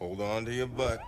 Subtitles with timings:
[0.00, 1.02] Hold on to your butts.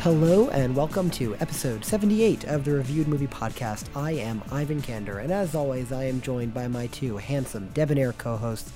[0.00, 3.94] Hello and welcome to episode 78 of the Reviewed Movie Podcast.
[3.94, 8.14] I am Ivan Kander, and as always, I am joined by my two handsome, debonair
[8.14, 8.72] co hosts,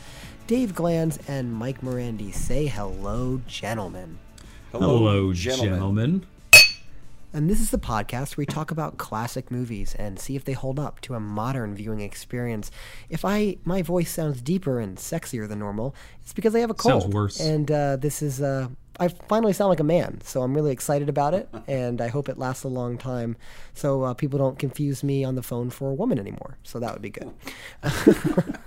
[0.46, 2.34] Dave Glanz and Mike Morandi.
[2.34, 4.18] Say hello, gentlemen.
[4.72, 6.26] Hello, gentlemen.
[7.32, 10.52] And this is the podcast where we talk about classic movies and see if they
[10.52, 12.70] hold up to a modern viewing experience.
[13.08, 16.74] If I my voice sounds deeper and sexier than normal, it's because I have a
[16.74, 17.02] cold.
[17.02, 17.40] Sounds worse.
[17.40, 21.08] And uh, this is uh, I finally sound like a man, so I'm really excited
[21.08, 23.36] about it, and I hope it lasts a long time,
[23.72, 26.58] so uh, people don't confuse me on the phone for a woman anymore.
[26.64, 27.30] So that would be good.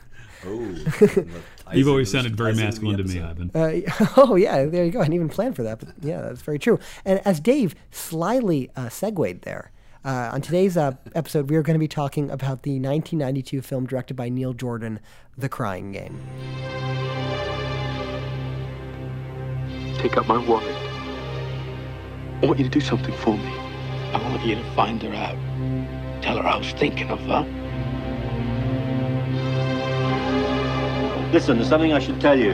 [0.46, 3.52] Oh, You've always sounded very masculine to me, Ivan.
[3.54, 3.80] Uh,
[4.18, 5.00] oh yeah, there you go.
[5.00, 6.80] I didn't even plan for that, but yeah, that's very true.
[7.06, 9.72] And as Dave slyly uh, segued there,
[10.06, 13.86] uh, on today's uh, episode, we are going to be talking about the 1992 film
[13.86, 15.00] directed by Neil Jordan,
[15.38, 16.20] The Crying Game.
[19.98, 20.76] Take out my wallet.
[22.42, 23.54] I want you to do something for me.
[24.12, 25.38] I want you to find her out.
[26.22, 27.63] Tell her I was thinking of her.
[31.34, 32.54] Listen, there's something I should tell you.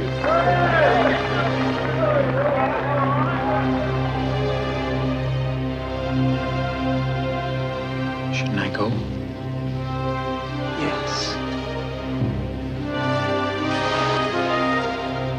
[8.33, 8.87] Shouldn't I go?
[10.79, 11.35] Yes.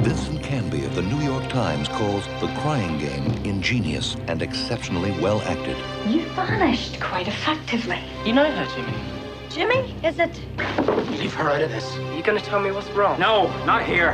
[0.05, 5.41] Vincent Canby of the New York Times calls The Crying Game ingenious and exceptionally well
[5.47, 5.79] acted.
[6.07, 8.01] You vanished quite effectively.
[8.27, 9.20] You know her, Jimmy.
[9.51, 10.31] Jimmy, is it?
[11.11, 11.97] Leave her out of this.
[11.97, 13.19] Are You gonna tell me what's wrong?
[13.19, 14.13] No, not here.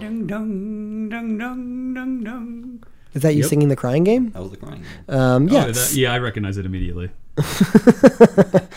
[0.00, 2.80] Dun, dun, dun, dun, dun, dun.
[3.14, 3.48] Is that you Yep.
[3.50, 4.30] singing The Crying Game?
[4.30, 4.82] That was the crying.
[5.08, 5.90] Um, Oh, yes.
[5.90, 7.10] that- yeah, I recognize it immediately.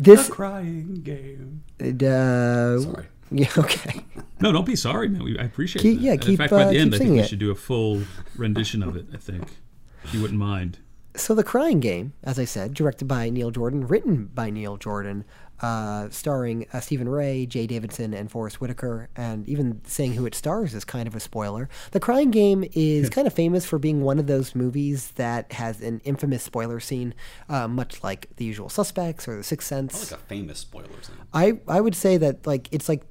[0.00, 0.28] This.
[0.28, 1.62] Crying game.
[1.80, 3.06] Uh, Sorry.
[3.30, 3.46] Yeah.
[3.56, 4.00] Okay.
[4.40, 5.22] No, don't be sorry, man.
[5.22, 6.04] We, I appreciate Keep- that.
[6.04, 7.28] yeah, In keep, fact, by uh, the end, I think we it.
[7.28, 8.02] should do a full
[8.36, 9.06] rendition of it.
[9.14, 9.44] I think,
[10.02, 10.78] if you wouldn't mind.
[11.16, 15.24] So The Crying Game, as I said, directed by Neil Jordan, written by Neil Jordan,
[15.62, 20.34] uh, starring uh, Stephen Rea, Jaye Davidson, and Forest Whitaker, and even saying who it
[20.34, 21.68] stars is kind of a spoiler.
[21.92, 25.80] The Crying Game is kind of famous for being one of those movies that has
[25.80, 27.14] an infamous spoiler scene,
[27.48, 30.10] uh, much like The Usual Suspects or The Sixth Sense.
[30.10, 31.14] Like a famous spoiler scene.
[31.32, 33.04] I I would say that like it's like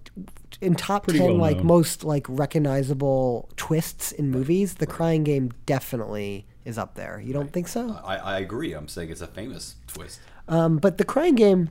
[0.60, 1.68] in top Pretty ten well like known.
[1.68, 4.76] most like recognizable twists in movies.
[4.76, 7.22] The Crying Game definitely is up there.
[7.24, 8.00] You don't think so?
[8.04, 8.74] I, I agree.
[8.74, 10.20] I'm saying it's a famous twist.
[10.48, 11.70] Um, but The Crying Game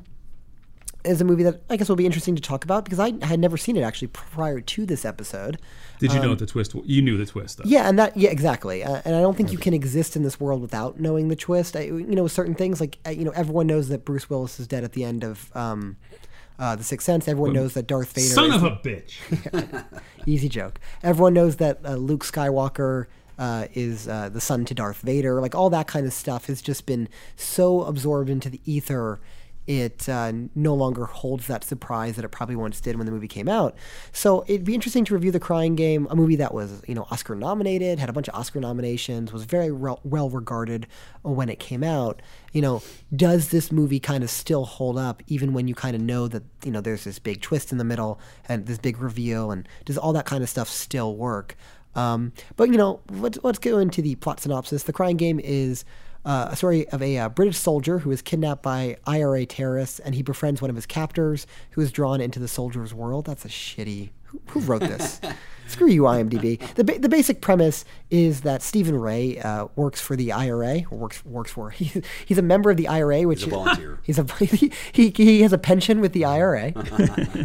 [1.04, 3.40] is a movie that I guess will be interesting to talk about because I had
[3.40, 5.58] never seen it actually prior to this episode.
[5.98, 6.74] Did you know the twist?
[6.84, 7.64] You knew the twist, though.
[7.64, 10.22] Um, Yeah, and that yeah exactly, uh, and I don't think you can exist in
[10.22, 11.76] this world without knowing the twist.
[11.76, 14.66] I, you know, certain things like uh, you know everyone knows that Bruce Willis is
[14.66, 15.96] dead at the end of um,
[16.58, 17.28] uh, the Sixth Sense.
[17.28, 18.26] Everyone knows that Darth Vader.
[18.26, 19.84] Son is of a bitch.
[20.26, 20.80] Easy joke.
[21.02, 23.06] Everyone knows that uh, Luke Skywalker
[23.38, 25.40] uh, is uh, the son to Darth Vader.
[25.40, 29.20] Like all that kind of stuff has just been so absorbed into the ether.
[29.64, 33.28] It uh, no longer holds that surprise that it probably once did when the movie
[33.28, 33.76] came out.
[34.10, 37.06] So it'd be interesting to review The Crying Game, a movie that was you know
[37.12, 40.88] Oscar nominated, had a bunch of Oscar nominations, was very re- well regarded
[41.22, 42.20] when it came out.
[42.52, 42.82] You know,
[43.14, 46.42] does this movie kind of still hold up even when you kind of know that
[46.64, 49.96] you know there's this big twist in the middle and this big reveal, and does
[49.96, 51.56] all that kind of stuff still work?
[51.94, 54.84] Um, but you know, let's, let's go into the plot synopsis.
[54.84, 55.84] The Crying Game is
[56.24, 60.14] uh, a story of a uh, British soldier who is kidnapped by IRA terrorists, and
[60.14, 63.26] he befriends one of his captors, who is drawn into the soldier's world.
[63.26, 64.10] That's a shitty.
[64.26, 65.20] Who, who wrote this?
[65.66, 66.58] Screw you, IMDb.
[66.74, 70.98] The, ba- the basic premise is that Stephen Rea uh, works for the IRA, or
[70.98, 71.70] works works for.
[71.82, 73.98] He, he's a member of the IRA, which He's a volunteer.
[74.02, 74.24] He's a
[74.92, 76.72] he, he has a pension with the IRA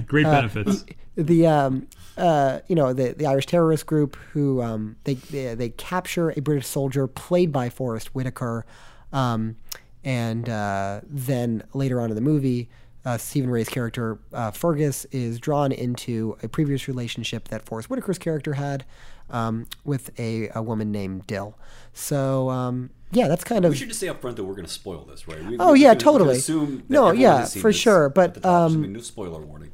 [0.08, 0.86] Great Uh, benefits.
[1.16, 5.70] the um, uh, you know the the Irish terrorist group who um, they, they they
[5.70, 8.66] capture a British soldier played by Forest Whitaker,
[9.14, 9.56] um,
[10.04, 12.70] and uh, then later on in the movie,
[13.06, 18.18] uh, Stephen Rea's character uh, Fergus is drawn into a previous relationship that Forest Whitaker's
[18.18, 18.86] character had
[19.30, 21.58] um, with a, a woman named Dill.
[21.94, 24.66] So um, yeah, that's kind of We should just say up front that we're going
[24.66, 25.44] to spoil this, right?
[25.46, 26.84] We, Oh, yeah, can- we can totally.
[26.90, 29.72] No, yeah, for sure, but, the top, so um, no spoiler warning.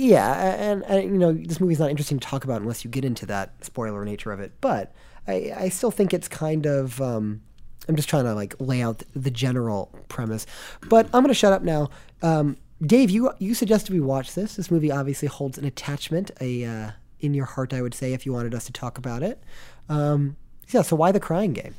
[0.00, 3.04] Yeah, and, and you know this movie's not interesting to talk about unless you get
[3.04, 4.52] into that spoiler nature of it.
[4.62, 4.94] But
[5.28, 7.02] I, I still think it's kind of.
[7.02, 7.42] Um,
[7.86, 10.46] I'm just trying to like lay out the general premise.
[10.88, 11.90] But I'm gonna shut up now.
[12.22, 14.56] Um, Dave, you you suggested we watch this.
[14.56, 18.24] This movie obviously holds an attachment, a uh, in your heart, I would say, if
[18.24, 19.42] you wanted us to talk about it.
[19.90, 20.36] Um,
[20.70, 20.80] yeah.
[20.80, 21.74] So why the Crying Game?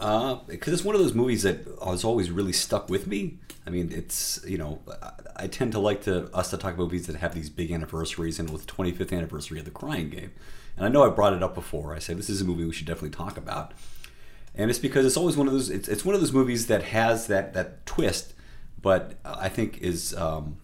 [0.00, 3.38] Because it's one of those movies that has always really stuck with me.
[3.66, 6.84] I mean, it's you know, I, I tend to like to us to talk about
[6.84, 10.32] movies that have these big anniversaries, and with 25th anniversary of The Crying Game,
[10.76, 11.94] and I know I brought it up before.
[11.94, 13.72] I said this is a movie we should definitely talk about,
[14.54, 15.68] and it's because it's always one of those.
[15.68, 18.32] It's, it's one of those movies that has that that twist,
[18.80, 20.14] but I think is.
[20.14, 20.56] Um,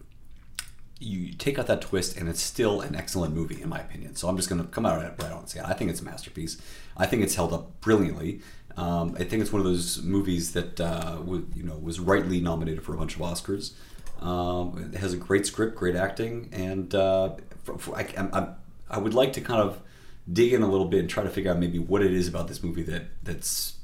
[0.99, 4.15] you take out that twist and it's still an excellent movie in my opinion.
[4.15, 5.59] So I'm just going to come out on it right out and say.
[5.63, 6.59] I think it's a masterpiece.
[6.95, 8.41] I think it's held up brilliantly.
[8.77, 12.39] Um, I think it's one of those movies that uh, w- you know was rightly
[12.39, 13.73] nominated for a bunch of Oscars.
[14.21, 18.55] Um, it has a great script, great acting, and uh, for, for, I, I'm,
[18.89, 19.81] I would like to kind of
[20.31, 22.47] dig in a little bit and try to figure out maybe what it is about
[22.47, 23.77] this movie that that's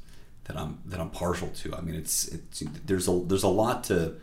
[0.45, 1.75] that I'm that I'm partial to.
[1.75, 4.16] I mean, it's it's there's a there's a lot to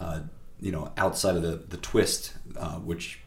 [0.00, 0.20] uh,
[0.60, 3.20] you know outside of the the twist, uh, which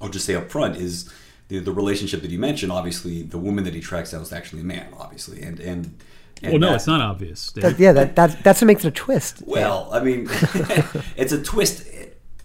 [0.00, 1.10] I'll just say up front is
[1.48, 2.72] the, the relationship that you mentioned.
[2.72, 5.98] Obviously, the woman that he tracks down is actually a man, obviously, and and.
[6.42, 7.50] and Well, no, that- it's not obvious.
[7.52, 9.42] That, yeah, that, that that's what makes it a twist.
[9.46, 10.26] well, I mean,
[11.16, 11.86] it's a twist.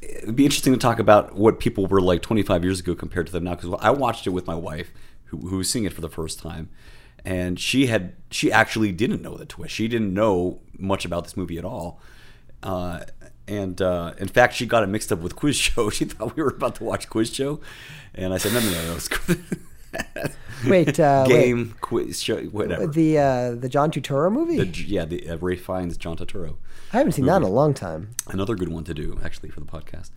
[0.01, 3.27] It would be interesting to talk about what people were like 25 years ago compared
[3.27, 3.55] to them now.
[3.55, 4.91] Because I watched it with my wife,
[5.25, 6.69] who, who was seeing it for the first time,
[7.23, 9.73] and she had she actually didn't know the twist.
[9.73, 12.01] She didn't know much about this movie at all.
[12.61, 13.01] Uh,
[13.49, 15.89] and uh, in fact, she got it mixed up with Quiz Show.
[15.99, 17.59] She thought we were about to watch Quiz Show,
[18.13, 19.35] and I said, "No, no, no, no
[20.67, 21.33] Wait, uh, wait.
[21.33, 24.57] game quiz show, whatever." The uh, the John Turturro movie.
[24.57, 26.57] The- yeah, the uh, Ralph Fiennes, John Turturro.
[26.91, 28.09] I haven't seen that in a long time.
[28.27, 30.09] Another good one to do, actually, for the podcast.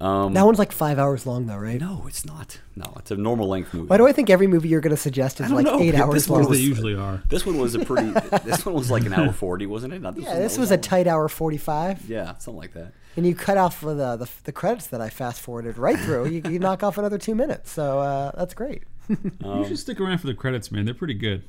[0.00, 1.80] Um, That one's like five hours long, though, right?
[1.80, 2.60] no, it's not.
[2.76, 3.86] No, it's a normal length movie.
[3.88, 5.80] Why do I think every movie you're going to suggest is like know.
[5.80, 6.52] eight This hours one long?
[6.52, 7.22] They usually are.
[7.28, 8.10] This one was a pretty.
[8.44, 10.02] this one was like an hour forty, wasn't it?
[10.02, 10.80] Not yeah, one this that was a long.
[10.82, 12.92] tight hour forty-five, Yeah, something like that.
[13.16, 16.28] and you cut off the the, the credits that I fast forwarded right through.
[16.28, 18.82] you, you knock off another two minutes, so uh, that's great.
[19.08, 20.84] You um, should stick around for the credits, man.
[20.84, 21.44] They're pretty good.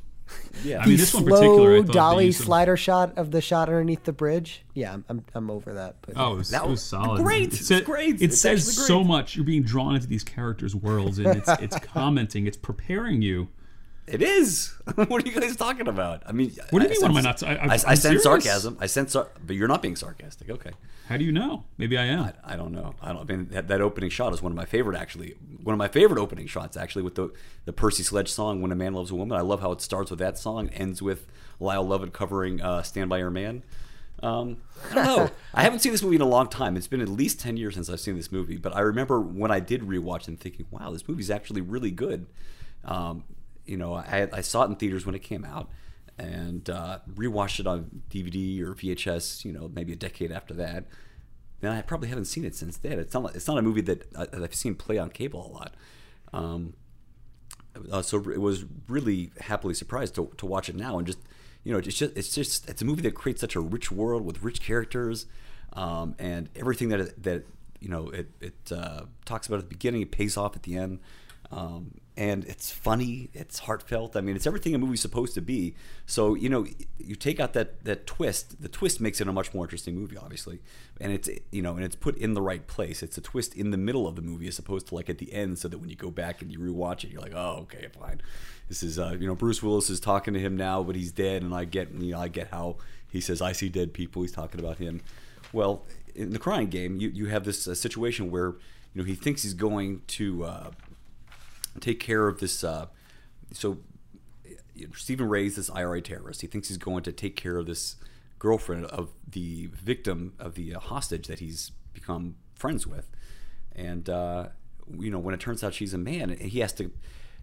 [0.64, 2.78] Yeah, I mean, the this one slow particular, I thought they dolly used some- slider
[2.78, 4.62] shot of the shot underneath the bridge.
[4.76, 5.96] Yeah, I'm I'm, I'm over that.
[6.02, 7.24] But Oh, it was, That it was was solid.
[7.24, 7.52] great.
[7.54, 8.16] It It's great.
[8.16, 9.36] It It's says actually so much.
[9.36, 12.46] You're being drawn into these characters' worlds, and it's it's commenting.
[12.46, 13.48] It's preparing you.
[14.06, 14.72] it is.
[14.96, 16.22] what are you guys talking about?
[16.28, 17.72] I mean, What do you I mean, what am I sense- not- I- I, I'm
[17.72, 18.24] I sense serious.
[18.24, 18.78] sarcasm.
[18.80, 20.52] I sense, sar- but you're not being sarcastic.
[20.52, 20.72] Okay.
[21.10, 21.64] How do you know?
[21.80, 22.20] Maybe I am.
[22.20, 22.94] I, I don't know.
[23.02, 23.22] I don't.
[23.22, 24.96] I mean, that, that opening shot is one of my favorite.
[24.96, 25.34] Actually,
[25.64, 26.78] one of my favorite opening shots.
[26.78, 27.34] Actually, with the
[27.66, 30.12] the Percy Sledge song "When a Man Loves a Woman." I love how it starts
[30.12, 31.26] with that song, ends with
[31.60, 33.64] Lyle Lovett covering uh, "Stand by Your Man."
[34.22, 34.58] Um,
[34.92, 35.32] I don't know.
[35.56, 36.78] I haven't seen this movie in a long time.
[36.78, 38.58] It's been at least ten years since I've seen this movie.
[38.58, 42.28] But I remember when I did rewatch it, thinking, "Wow, this movie's actually really good."
[42.86, 43.24] Um,
[43.66, 45.72] you know, I, I saw it in theaters when it came out,
[46.20, 49.46] and uh, rewatched it on DVD or VHS.
[49.46, 50.86] You know, maybe a decade after that.
[51.62, 53.00] And I probably haven't seen it since then.
[53.00, 53.36] It's not.
[53.36, 55.74] It's not a movie that, I, that I've seen play on cable a lot.
[56.32, 56.74] Um,
[57.92, 61.20] uh, so it was really happily surprised to, to watch it now and just
[61.64, 64.26] you know it's just it's just it's a movie that creates such a rich world
[64.26, 65.26] with rich characters
[65.74, 67.46] um, and everything that it, that
[67.80, 70.76] you know it it uh, talks about at the beginning it pays off at the
[70.76, 71.00] end
[71.52, 74.18] um, and it's funny it's heartfelt.
[74.18, 75.74] I mean it's everything a movie's supposed to be.
[76.06, 76.68] So you know
[76.98, 80.18] you take out that that twist the twist makes it a much more interesting movie
[80.18, 80.60] obviously.
[81.00, 83.02] And it's you know and it's put in the right place.
[83.02, 85.32] It's a twist in the middle of the movie as opposed to like at the
[85.32, 87.88] end so that when you go back and you rewatch it you're like oh okay
[87.98, 88.22] fine.
[88.68, 91.42] This is uh, you know Bruce Willis is talking to him now but he's dead
[91.42, 92.76] and I get you know I get how
[93.10, 94.24] he says I see dead people.
[94.24, 95.00] He's talking about him.
[95.54, 95.86] Well
[96.16, 98.58] in the crying game you, you have this uh, situation where
[98.94, 100.72] you know he thinks he's going to uh,
[101.80, 102.88] take care of this uh,
[103.52, 103.78] so
[104.96, 106.42] Stephen Rea's this IRA terrorist.
[106.42, 107.98] He thinks he's going to take care of this
[108.38, 113.10] girlfriend of the victim of the uh, hostage that he's become friends with,
[113.76, 114.48] and uh,
[114.98, 116.92] you know when it turns out she's a man, he has to,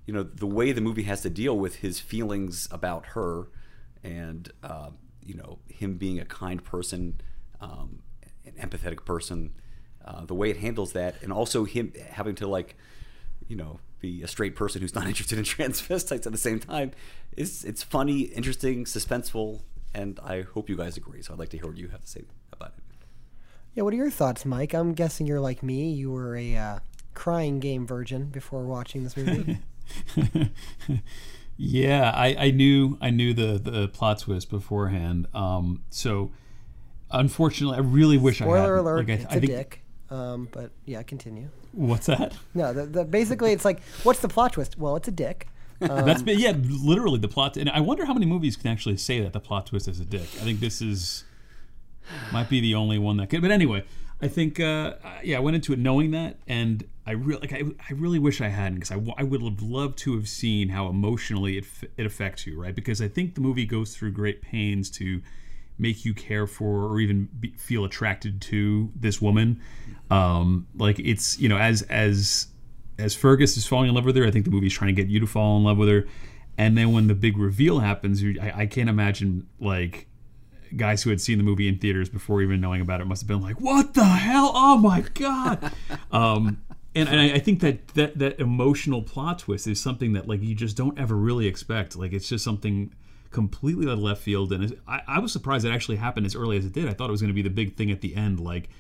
[0.07, 3.49] you know, the way the movie has to deal with his feelings about her,
[4.03, 4.91] and uh,
[5.23, 7.21] you know him being a kind person,
[7.61, 8.03] um,
[8.45, 9.53] an empathetic person,
[10.05, 12.77] uh, the way it handles that, and also him having to like
[13.49, 16.93] you know, be a straight person who's not interested in transvestites at the same time.
[17.37, 19.63] It's it's funny, interesting, suspenseful,
[19.95, 21.23] and I hope you guys agree.
[21.23, 22.85] So I'd like to hear what you have to say about it.
[23.75, 24.75] yeah, what are your thoughts, Mike?
[24.75, 25.91] I'm guessing you're like me.
[25.93, 26.79] You were a uh,
[27.15, 29.59] crying game virgin before watching this movie.
[31.59, 35.27] Yeah, I, I knew I knew the the plot twist beforehand.
[35.33, 36.31] Um, so
[37.11, 38.79] unfortunately, I really wish I Spoiler hadn't.
[38.79, 39.83] alert: Like, I, it's I a think, dick.
[40.11, 41.49] Um, but yeah, continue.
[41.73, 42.35] What's that?
[42.55, 44.79] No, the, the, basically it's like, what's the plot twist?
[44.79, 45.49] Well, it's a dick.
[45.79, 47.59] Um, That's yeah, literally the plot.
[47.59, 50.07] And I wonder how many movies can actually say that the plot twist is a
[50.07, 50.23] dick.
[50.23, 51.25] I think this is
[52.33, 53.43] might be the only one that could.
[53.43, 53.85] But anyway,
[54.21, 57.63] I think, uh, yeah, I went into it knowing that, and I really, like, I,
[57.79, 60.71] I really wish I hadn't, because I, w- I would have loved to have seen
[60.71, 62.75] how emotionally it f- it affects you, right?
[62.75, 65.21] Because I think the movie goes through great pains to
[65.79, 69.61] make you care for or even be, feel attracted to this woman.
[70.11, 72.49] Um, like it's you know as as
[72.99, 75.11] as Fergus is falling in love with her, I think the movie's trying to get
[75.11, 76.07] you to fall in love with her.
[76.59, 80.07] And then when the big reveal happens, you, I, I can't imagine like
[80.75, 83.29] guys who had seen the movie in theaters before even knowing about it must have
[83.29, 84.53] been like, "What the hell?
[84.55, 85.73] Oh my god!"
[86.13, 86.63] um,
[86.95, 90.43] and, and I, I think that, that that emotional plot twist is something that like
[90.43, 91.95] you just don't ever really expect.
[91.97, 92.95] Like it's just something
[93.37, 94.51] completely out left field.
[94.51, 96.89] And I, I was surprised it actually happened as early as it did.
[96.89, 98.41] I thought it was going to be the big thing at the end.
[98.41, 98.71] Like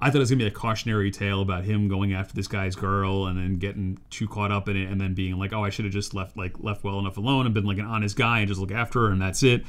[0.00, 2.74] I thought it was gonna be a cautionary tale about him going after this guy's
[2.74, 5.70] girl and then getting too caught up in it and then being like, oh, I
[5.70, 8.40] should have just left like left well enough alone and been like an honest guy
[8.40, 9.64] and just look after her and that's it.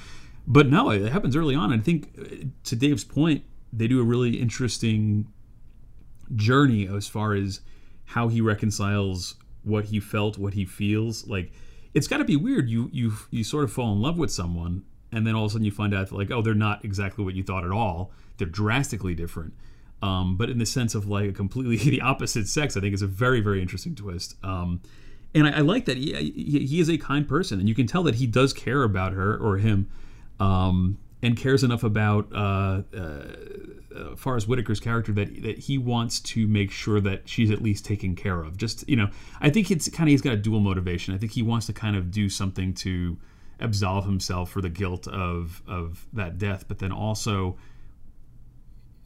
[0.47, 1.71] But no, it happens early on.
[1.71, 5.27] And I think uh, to Dave's point, they do a really interesting
[6.35, 7.59] journey as far as
[8.05, 11.27] how he reconciles what he felt, what he feels.
[11.27, 11.51] Like
[11.93, 12.69] it's got to be weird.
[12.69, 15.53] You you you sort of fall in love with someone, and then all of a
[15.53, 18.11] sudden you find out that like, oh, they're not exactly what you thought at all.
[18.37, 19.53] They're drastically different.
[20.01, 23.01] Um, but in the sense of like a completely the opposite sex, I think is
[23.01, 24.35] a very very interesting twist.
[24.43, 24.81] Um,
[25.33, 27.87] and I, I like that he, he he is a kind person, and you can
[27.87, 29.89] tell that he does care about her or him,
[30.39, 33.23] um, and cares enough about uh, uh,
[33.95, 37.85] uh, as Whitaker's character that that he wants to make sure that she's at least
[37.85, 38.57] taken care of.
[38.57, 41.13] Just you know, I think it's kind of he's got a dual motivation.
[41.13, 43.17] I think he wants to kind of do something to
[43.59, 47.57] absolve himself for the guilt of of that death, but then also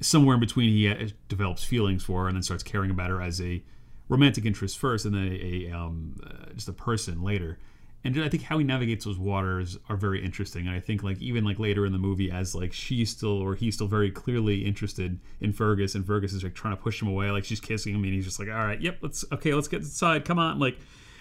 [0.01, 3.21] somewhere in between he uh, develops feelings for her and then starts caring about her
[3.21, 3.63] as a
[4.09, 7.57] romantic interest first and then a, a um, uh, just a person later
[8.05, 11.19] and i think how he navigates those waters are very interesting and i think like
[11.21, 14.65] even like later in the movie as like she's still or he's still very clearly
[14.65, 17.93] interested in fergus and fergus is like trying to push him away like she's kissing
[17.93, 20.59] him and he's just like all right yep let's okay let's get inside come on
[20.59, 20.77] like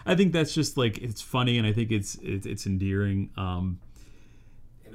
[0.07, 3.79] i think that's just like it's funny and i think it's it's, it's endearing um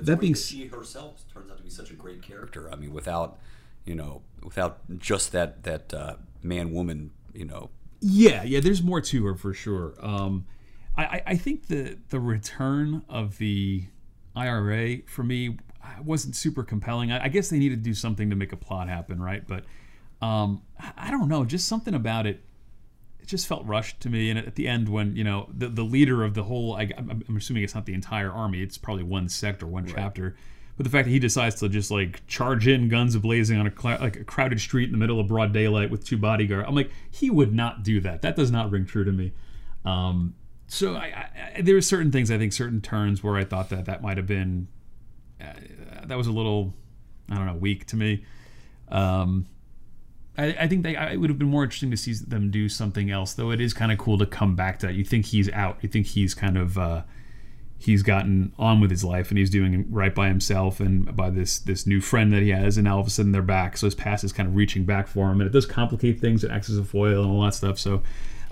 [0.02, 2.70] that being she herself turns out to be such a great character.
[2.72, 3.38] I mean, without
[3.86, 7.70] you know, without just that that uh, man woman, you know,
[8.02, 8.60] Yeah, yeah.
[8.60, 9.94] There's more to her for sure.
[10.00, 10.46] Um,
[11.04, 13.86] I, I- think the the return of the
[14.36, 15.58] IRA for me
[16.04, 17.12] wasn't super compelling.
[17.12, 19.44] I, I guess they needed to do something to make a plot happen, right?
[19.48, 19.64] But
[20.22, 20.62] um,
[20.98, 21.46] I- don't know.
[21.46, 22.42] Just something about it.
[23.20, 24.30] It just felt rushed to me.
[24.30, 27.24] And at the end, when you know the the leader of the whole, I, I'm
[27.28, 28.62] I'm assuming it's not the entire army.
[28.62, 30.36] It's probably one sect or one chapter.
[30.78, 33.72] But the fact that he decides to just like charge in, guns blazing on a
[33.78, 36.74] cl- like a crowded street in the middle of broad daylight with two bodyguards, I'm
[36.76, 38.22] like, he would not do that.
[38.22, 39.34] That does not ring true to me.
[39.84, 40.36] Um,
[40.70, 43.86] so I, I, there were certain things I think certain turns where I thought that
[43.86, 44.68] that might have been
[45.42, 45.54] uh,
[46.06, 46.76] that was a little
[47.30, 48.24] I don't know weak to me.
[48.90, 49.48] Um,
[50.38, 52.70] I, I think they I, it would have been more interesting to see them do
[52.70, 53.34] something else.
[53.34, 54.94] Though it is kind of cool to come back to that.
[54.94, 55.80] You think he's out.
[55.82, 57.02] You think he's kind of uh,
[57.80, 61.58] he's gotten on with his life and he's doing right by himself and by this
[61.58, 62.78] this new friend that he has.
[62.78, 63.76] And now all of a sudden they're back.
[63.76, 66.44] So his past is kind of reaching back for him, and it does complicate things.
[66.44, 67.80] It acts as a foil and all that stuff.
[67.80, 68.04] So.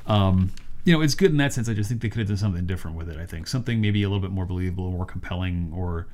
[0.07, 0.51] Um,
[0.87, 1.67] you know, it's good in that sense.
[1.67, 3.17] I just think they could have done something different with it.
[3.17, 6.07] I think something maybe a little bit more believable, more compelling, or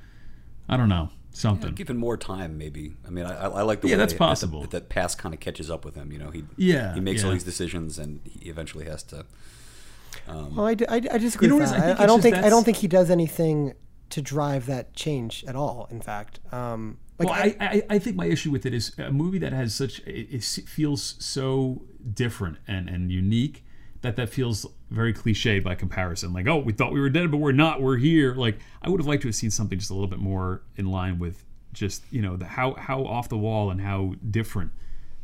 [0.68, 1.75] I don't know, something.
[1.75, 2.96] given more time, maybe.
[3.06, 4.62] I mean, I, I I like the Yeah, way that's possible.
[4.62, 6.12] That, that past kind of catches up with him.
[6.12, 9.25] You know, he Yeah, he makes all these decisions, and he eventually has to.
[10.27, 11.84] Um, Well, I, d- I d- I disagree You know with what it is?
[11.84, 11.84] that.
[11.84, 13.74] I I, think I it's don't think I don't think he does anything
[14.10, 15.88] to drive that change at all.
[15.92, 19.12] In fact, um, like well, I, I, I think my issue with it is a
[19.12, 23.62] movie that has such it, it feels so different and, and unique
[24.03, 26.33] that that feels very cliche by comparison.
[26.33, 27.81] Like, oh, we thought we were dead, but we're not.
[27.81, 28.36] We're here.
[28.36, 30.91] Like, I would have liked to have seen something just a little bit more in
[30.91, 34.72] line with just you know the how how off the wall and how different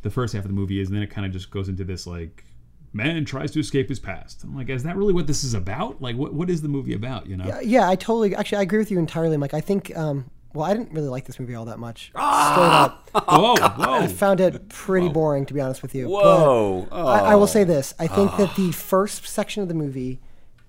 [0.01, 1.83] the first half of the movie is, and then it kind of just goes into
[1.83, 2.43] this like
[2.91, 4.43] man tries to escape his past.
[4.43, 6.01] I'm like, is that really what this is about?
[6.01, 7.27] Like, what what is the movie about?
[7.27, 7.45] You know?
[7.45, 8.33] Yeah, yeah, I totally.
[8.33, 9.53] Actually, I agree with you entirely, Mike.
[9.53, 9.95] I think.
[9.95, 12.07] Um, well, I didn't really like this movie all that much.
[12.09, 13.93] Straight up, Whoa, whoa.
[13.93, 16.07] I found it pretty boring, to be honest with you.
[16.09, 16.87] Whoa.
[16.89, 17.47] But I, I will Oh.
[17.47, 20.19] say this: I think that the first section of the movie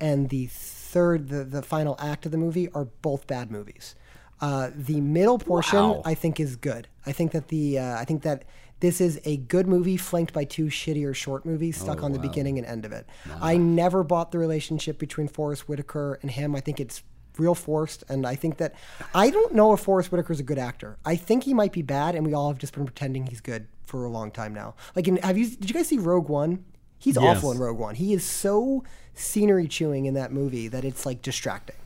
[0.01, 3.95] and the third, the, the final act of the movie, are both bad movies.
[4.41, 6.03] Uh, the middle portion, Wow.
[6.05, 6.89] I think, is good.
[7.05, 8.45] I think that the uh, I think that
[8.81, 12.57] this is a good movie flanked by two shittier short movies stuck on the beginning
[12.57, 13.07] and end of it.
[13.41, 16.57] I never bought the relationship between Forest Whitaker and him.
[16.57, 17.03] I think it's
[17.39, 18.75] real forced, and I think that
[19.15, 20.99] I don't know if Forest Whitaker is a good actor.
[21.05, 23.67] I think he might be bad, and we all have just been pretending he's good
[23.87, 24.75] for a long time now.
[24.95, 26.65] Like, in, have you did you guys see Rogue One?
[26.99, 27.95] He's awful in Rogue One.
[27.95, 28.85] He is so
[29.15, 31.77] scenery chewing in that movie that it's like distracting.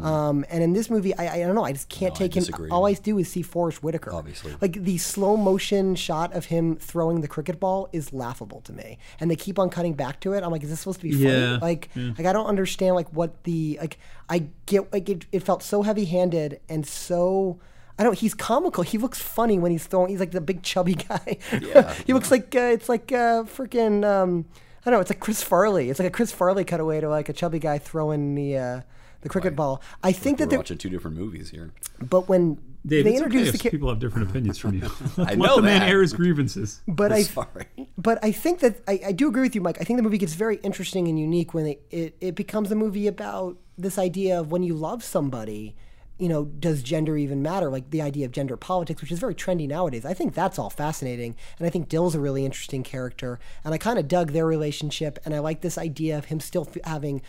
[0.00, 1.64] Um, and in this movie, I, I don't know.
[1.64, 2.44] I just can't No, take him.
[2.70, 4.12] All I do is see Forest Whitaker.
[4.12, 4.54] Obviously.
[4.60, 8.98] like the slow motion shot of him throwing the cricket ball is laughable to me,
[9.20, 10.42] and they keep on cutting back to it.
[10.42, 11.24] I'm like, is this supposed to be funny?
[11.24, 12.12] Yeah, Like, yeah.
[12.16, 13.98] like I don't understand like what the like.
[14.28, 17.58] I get like it, it felt so heavy handed and so.
[17.98, 18.16] I don't.
[18.18, 18.82] He's comical.
[18.82, 20.08] He looks funny when he's throwing.
[20.08, 21.36] He's like the big chubby guy.
[21.60, 24.02] Yeah, he looks like uh, it's like uh, freaking.
[24.04, 24.46] Um,
[24.84, 25.00] I don't know.
[25.02, 25.90] It's like Chris Farley.
[25.90, 28.80] It's like a Chris Farley cutaway to like a chubby guy throwing the uh,
[29.22, 29.82] the cricket ball.
[30.02, 31.72] I think We're that, they're, watching two different movies here.
[32.00, 34.90] but when Dave, they it's okay introduce the kid, people have different opinions from you.
[35.18, 35.88] I Let know the man that.
[35.88, 36.80] air his grievances.
[36.88, 37.66] but I Sorry.
[37.96, 39.78] but I think that I, I do agree with you, Mike.
[39.80, 42.74] I think the movie gets very interesting and unique when it, it, it becomes a
[42.74, 45.76] movie about this idea of when you love somebody,
[46.18, 47.70] you know, does gender even matter?
[47.70, 50.04] Like the idea of gender politics, which is very trendy nowadays.
[50.04, 51.36] I think that's all fascinating.
[51.58, 53.38] And I think Dill's a really interesting character.
[53.64, 55.18] And I kind of dug their relationship.
[55.24, 57.22] And I like this idea of him still f- having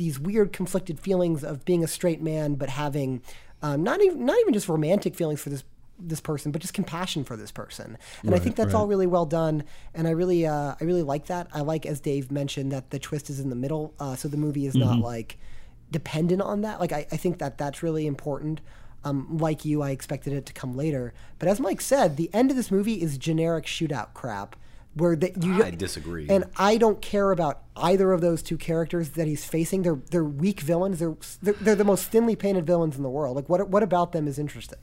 [0.00, 3.20] these weird conflicted feelings of being a straight man, but having
[3.60, 5.62] um, not even not even just romantic feelings for this
[5.98, 7.98] this person, but just compassion for this person.
[8.22, 9.64] And I think that's all really well done.
[9.92, 11.48] And I really, uh, I really like that.
[11.52, 14.38] I like, as Dave mentioned, that the twist is in the middle, uh, so the
[14.38, 15.36] movie is not like
[15.90, 16.80] dependent on that.
[16.80, 18.62] Like I, I think that that's really important.
[19.04, 21.12] Um, like you, I expected it to come later.
[21.38, 24.56] But as Mike said, the end of this movie is generic shootout crap.
[25.00, 26.28] Where that you I disagree.
[26.28, 29.82] and I don't care about either of those two characters that he's facing.
[29.82, 30.98] They're they're weak villains.
[30.98, 33.36] They're they're, they're the most thinly painted villains in the world.
[33.36, 34.78] Like what what about them is interesting?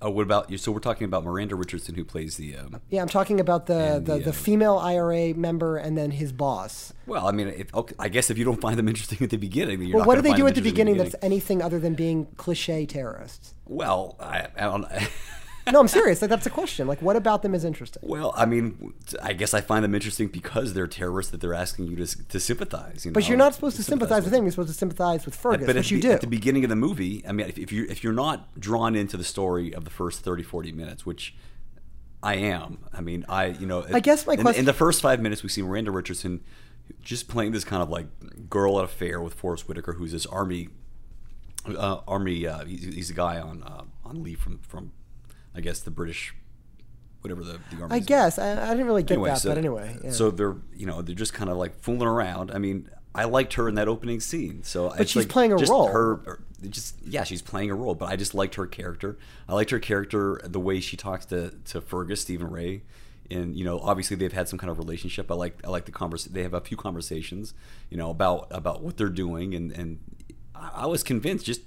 [0.00, 0.58] Oh, what about you?
[0.58, 2.56] So we're talking about Miranda Richardson, who plays the.
[2.56, 6.12] Um, Yeah, I'm talking about the the, the, the uh, female IRA member and then
[6.12, 6.92] his boss.
[7.06, 9.36] well, I mean, if, okay, I guess if you don't find them interesting at the
[9.36, 11.80] beginning, then you're Well, what do they do at the interesting beginning that's anything other
[11.80, 13.54] than being cliche terrorists?
[13.66, 14.86] Well, I, I don't.
[15.72, 16.20] No, I'm serious.
[16.22, 16.86] Like, that's a question.
[16.86, 18.02] Like, what about them is interesting?
[18.04, 21.86] Well, I mean, I guess I find them interesting because they're terrorists that they're asking
[21.88, 23.04] you to, to sympathize.
[23.04, 24.44] You But you're not supposed to sympathize with him.
[24.44, 26.12] You're supposed to sympathize with Fergus, But which you the, do.
[26.12, 28.94] at the beginning of the movie, I mean, if, if you if you're not drawn
[28.94, 31.34] into the story of the first 30, 40 minutes, which
[32.22, 35.02] I am, I mean, I you know, I guess my in, question- in the first
[35.02, 36.40] five minutes, we see Miranda Richardson
[37.02, 38.06] just playing this kind of like
[38.48, 40.68] girl at a fair with Forest Whitaker, who's this army
[41.66, 42.46] uh, army.
[42.46, 44.92] Uh, he's, he's a guy on uh, on leave from from
[45.58, 46.32] I guess the British,
[47.20, 47.96] whatever the the army.
[47.96, 49.96] I guess I, I didn't really get anyway, that, so, but anyway.
[50.04, 50.10] Yeah.
[50.12, 52.52] so they're you know they're just kind of like fooling around.
[52.52, 54.62] I mean, I liked her in that opening scene.
[54.62, 55.88] So but she's playing a just role.
[55.88, 56.40] Her,
[56.70, 57.96] just yeah, she's playing a role.
[57.96, 59.18] But I just liked her character.
[59.48, 62.82] I liked her character the way she talks to to Fergus Stephen Rea.
[63.28, 65.28] And you know, obviously they've had some kind of relationship.
[65.28, 66.24] I like I like the convers.
[66.26, 67.52] They have a few conversations,
[67.90, 69.98] you know, about about what they're doing, and and
[70.54, 71.62] I I was convinced just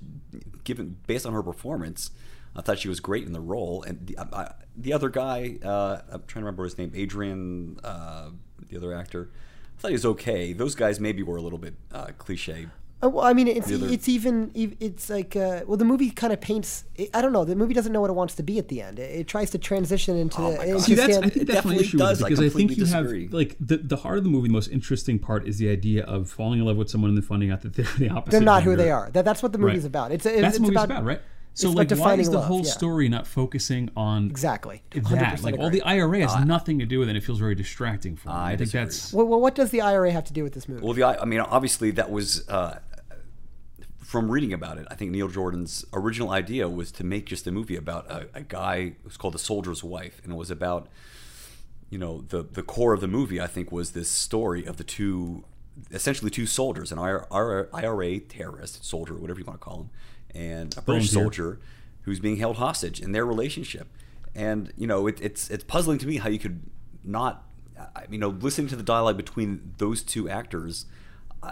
[0.63, 2.11] given based on her performance.
[2.55, 5.57] I thought she was great in the role, and the, I, I- the other guy,
[5.63, 8.29] uh, I'm trying to remember his name, Adrian, uh,
[8.69, 9.29] the other actor.
[9.77, 10.53] I thought he was okay.
[10.53, 12.67] Those guys maybe were a little bit uh, cliche.
[13.03, 16.31] Uh, well, I mean, it's other- it's even it's like uh, well, the movie kind
[16.31, 16.83] of paints.
[17.15, 17.43] I don't know.
[17.43, 18.99] The movie doesn't know what it wants to be at the end.
[18.99, 20.37] It, it tries to transition into.
[20.39, 20.67] Oh my God.
[20.67, 22.19] into See, that's stand- I think It that's my definitely issue does.
[22.21, 23.23] With it because I, think you disagree.
[23.23, 24.47] have like the the heart of the movie.
[24.49, 27.23] The most interesting part is the idea of falling in love with someone and then
[27.25, 28.31] finding out that they're the opposite.
[28.31, 29.09] they're not who they are.
[29.11, 29.87] That, that's what the movie's Right.
[29.87, 30.11] about.
[30.11, 31.21] It's, it's That's it's what movie's about, about, right?
[31.53, 32.71] So it's like, about why is the love, whole yeah.
[32.71, 35.03] story not focusing on exactly that?
[35.03, 35.79] 100% Like all agree.
[35.79, 37.11] the IRA has nothing to do with it.
[37.11, 38.35] And it feels very distracting for me.
[38.35, 40.69] I I, think that's Well, well, what does the IRA have to do with this
[40.69, 40.81] movie?
[40.81, 42.79] Well, the I mean, obviously that was uh,
[44.11, 44.85] from reading about it.
[44.91, 48.41] I think Neil Jordan's original idea was to make just a movie about a, a
[48.41, 50.89] guy who was called the Soldier's Wife, and it was about
[51.89, 53.39] you know the the core of the movie.
[53.39, 55.45] I think was this story of the two,
[55.91, 59.89] essentially two soldiers, an IRA, IRA terrorist soldier, whatever you want to call him,
[60.33, 61.43] and a British Volunteer.
[61.43, 61.59] soldier
[62.03, 63.87] who's being held hostage in their relationship.
[64.33, 66.61] And you know, it, it's it's puzzling to me how you could
[67.03, 67.43] not,
[67.77, 70.85] I- you know, listening to the dialogue between those two actors.
[71.43, 71.51] Uh,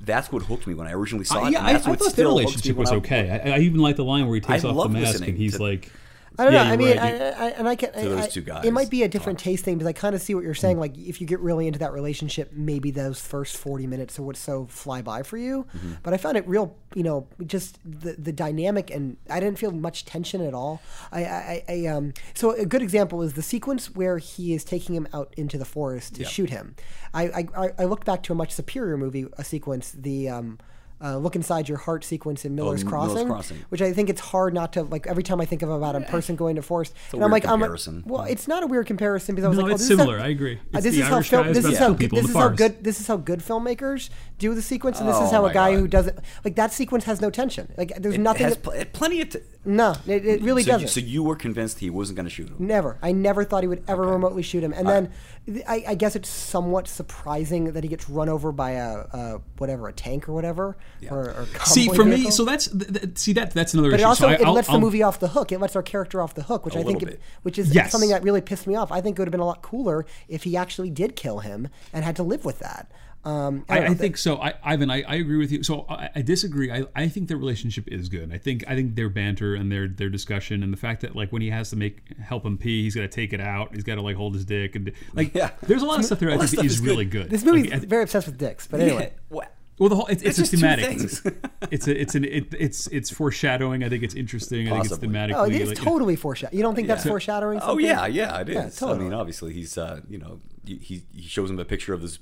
[0.00, 1.52] that's what hooked me when I originally saw Uh, it.
[1.52, 3.30] yeah, I, I thought their still hooks me relationship was okay.
[3.44, 5.56] I, I even like the line where he takes I off the mask and he's
[5.56, 5.92] to- like,
[6.38, 6.70] I don't yeah, know.
[6.72, 7.20] I mean, right.
[7.20, 7.92] I, I, and I can.
[7.92, 10.20] To those two guys It might be a different taste thing because I kind of
[10.20, 10.78] see what you're saying.
[10.78, 14.36] Like, if you get really into that relationship, maybe those first 40 minutes are what
[14.36, 15.66] so fly by for you.
[15.76, 15.92] Mm-hmm.
[16.02, 19.70] But I found it real, you know, just the the dynamic, and I didn't feel
[19.70, 20.82] much tension at all.
[21.12, 22.12] I, I, I um.
[22.34, 25.64] So a good example is the sequence where he is taking him out into the
[25.64, 26.76] forest to shoot him.
[27.14, 30.58] I, I I- I looked back to a much superior movie, a sequence, the um.
[30.98, 33.58] Uh, look inside your heart sequence in Miller's, Oh, Miller's Crossing, Crossing.
[33.68, 35.06] which I think it's hard not to like.
[35.06, 37.44] Every time I think of about a person going to forest, a and I'm weird
[37.44, 38.02] like, I'm like, comparison.
[38.06, 39.98] well, it's not a weird comparison because I was No, like, oh, it's this is
[39.98, 40.18] how- similar.
[40.24, 40.58] I agree.
[40.72, 41.52] uh, this the is how film.
[41.52, 44.08] This is how two people in this is how good this is how good filmmakers
[44.38, 45.80] do the sequence, and this is Oh how a guy God.
[45.80, 47.70] who doesn't like that sequence has no tension.
[47.76, 48.44] Like there's It nothing.
[48.44, 49.28] has that- pl- plenty of.
[49.28, 50.88] T- no, it, it really so, doesn't.
[50.88, 52.54] so you were convinced he wasn't going to shoot him.
[52.60, 52.96] Never.
[53.02, 54.72] I never thought he would ever remotely shoot him.
[54.72, 55.10] And then
[55.44, 59.40] th- I, I guess it's somewhat surprising that he gets run over by a, a
[59.58, 60.76] whatever a tank or whatever.
[61.10, 64.00] Or, or See, convoy for me, so that's th- th- see that that's another But
[64.00, 64.08] it issue.
[64.08, 65.52] also so I, it I'll- lets the I'll- movie off the hook.
[65.52, 67.74] It lets our character off the hook, which A I think, little it, which is
[67.74, 67.92] Yes.
[67.92, 68.90] something that really pissed me off.
[68.90, 71.68] I think it would have been a lot cooler if he actually did kill him
[71.92, 72.90] and had to live with that.
[73.24, 74.36] Um, I, don't know, I that- think so.
[74.40, 75.64] I, Ivan, I, I agree with you.
[75.64, 76.70] So I, I disagree.
[76.70, 78.32] I, I think their relationship is good.
[78.32, 81.32] I think I think their banter and their their discussion and the fact that like
[81.32, 83.74] when he has to make help him pee, he's got to take it out.
[83.74, 85.50] He's got to like hold his dick and like Yeah.
[85.62, 86.30] there's a lot of stuff there.
[86.30, 87.22] I think stuff is is really good.
[87.24, 87.30] good.
[87.30, 88.68] this movie's Like, I- very obsessed with dicks.
[88.68, 89.52] But anyway, Yeah, what?
[89.78, 90.98] Well, the whole it's, it's, It's a thematic.
[91.70, 93.84] it's a it's an it, it's it's foreshadowing.
[93.84, 94.68] I think it's interesting.
[94.68, 95.36] I think it's thematic.
[95.36, 96.56] oh, it's like, totally foreshadowing.
[96.56, 97.10] You don't think that's Yeah.
[97.10, 97.58] foreshadowing?
[97.58, 97.86] Oh something?
[97.86, 98.54] yeah, yeah, it is.
[98.54, 99.00] Yeah, totally.
[99.00, 102.18] I mean, obviously, he's uh, you know, he he shows him a picture of this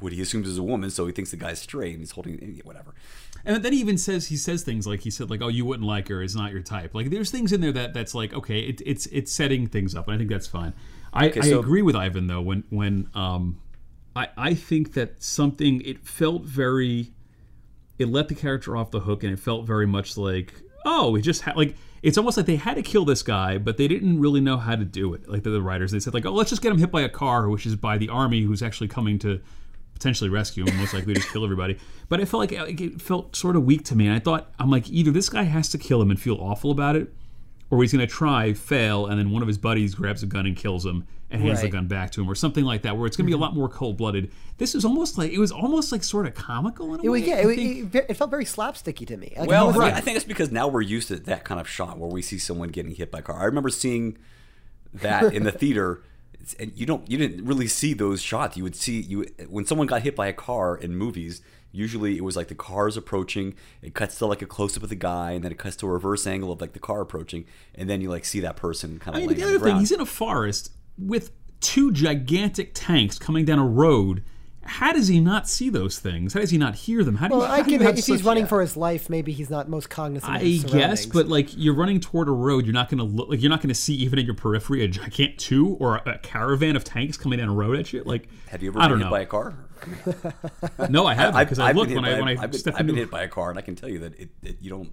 [0.00, 2.60] what he assumes is a woman, so he thinks the guy's straight, and he's holding
[2.64, 2.94] whatever.
[3.44, 5.86] And then he even says he says things like he said like oh you wouldn't
[5.86, 8.60] like her it's not your type like there's things in there that that's like okay
[8.60, 10.74] it, it's it's setting things up and I think that's fine.
[11.12, 13.60] I, I so- agree with Ivan though when when um
[14.18, 17.12] I I think that something it felt very
[17.98, 20.54] it let the character off the hook and it felt very much like
[20.84, 23.76] oh we just had like it's almost like they had to kill this guy but
[23.76, 25.92] they didn't really know how to do it like the, the writers.
[25.92, 27.96] They said like oh let's just get him hit by a car which is by
[27.96, 29.40] the army who's actually coming to
[29.94, 31.78] potentially rescue him most likely just kill everybody.
[32.08, 34.50] But i felt like it it felt sort of weak to me and i thought
[34.58, 37.12] i'm like either this guy has to kill him and feel awful about it
[37.70, 40.46] or he's going to try fail and then one of his buddies grabs a gun
[40.46, 43.06] and kills him and hands the gun back to him or something like that where
[43.06, 43.42] it's going to be a mm-hmm.
[43.42, 47.00] lot more cold-blooded this is almost like it was almost like sort of comical in
[47.00, 49.32] a It, way yeah, it, it, it felt very slapsticky to me.
[49.36, 51.96] Like, Well, wasn't- I think it's because now we're used to that kind of shot
[51.98, 53.40] where we see someone getting hit by a car.
[53.40, 54.18] I remember seeing
[54.92, 56.02] that in the theater,
[56.58, 58.56] and you don't, you didn't really see those shots.
[58.56, 61.40] You would see you when someone got hit by a car in movies.
[61.70, 63.54] Usually, it was like the car's approaching.
[63.82, 65.86] It cuts to like a close up of the guy, and then it cuts to
[65.86, 68.98] a reverse angle of like the car approaching, and then you like see that person
[68.98, 69.26] kind I of.
[69.26, 71.30] mean, but the other thing, he's in a forest with
[71.60, 74.22] two gigantic tanks coming down a road.
[74.70, 76.34] How does he not see those things?
[76.34, 77.14] How does he not hear them?
[77.16, 78.76] How do well, you, I how do you have if he's such- running for his
[78.76, 80.30] life, maybe he's not most cognizant.
[80.36, 83.04] of I his guess, but like you're running toward a road, you're not going to
[83.04, 85.96] look like you're not going to see even in your periphery a gigantic two or
[85.96, 88.02] a, a caravan of tanks coming down a road at you.
[88.04, 89.10] Like, Have you ever I been hit know.
[89.10, 89.54] by a car?
[90.90, 92.52] no, I haven't because I I've looked been when hit I by- when I I've
[92.52, 94.56] been, I've been hit by a car, and I can tell you that it, it
[94.60, 94.90] you don't.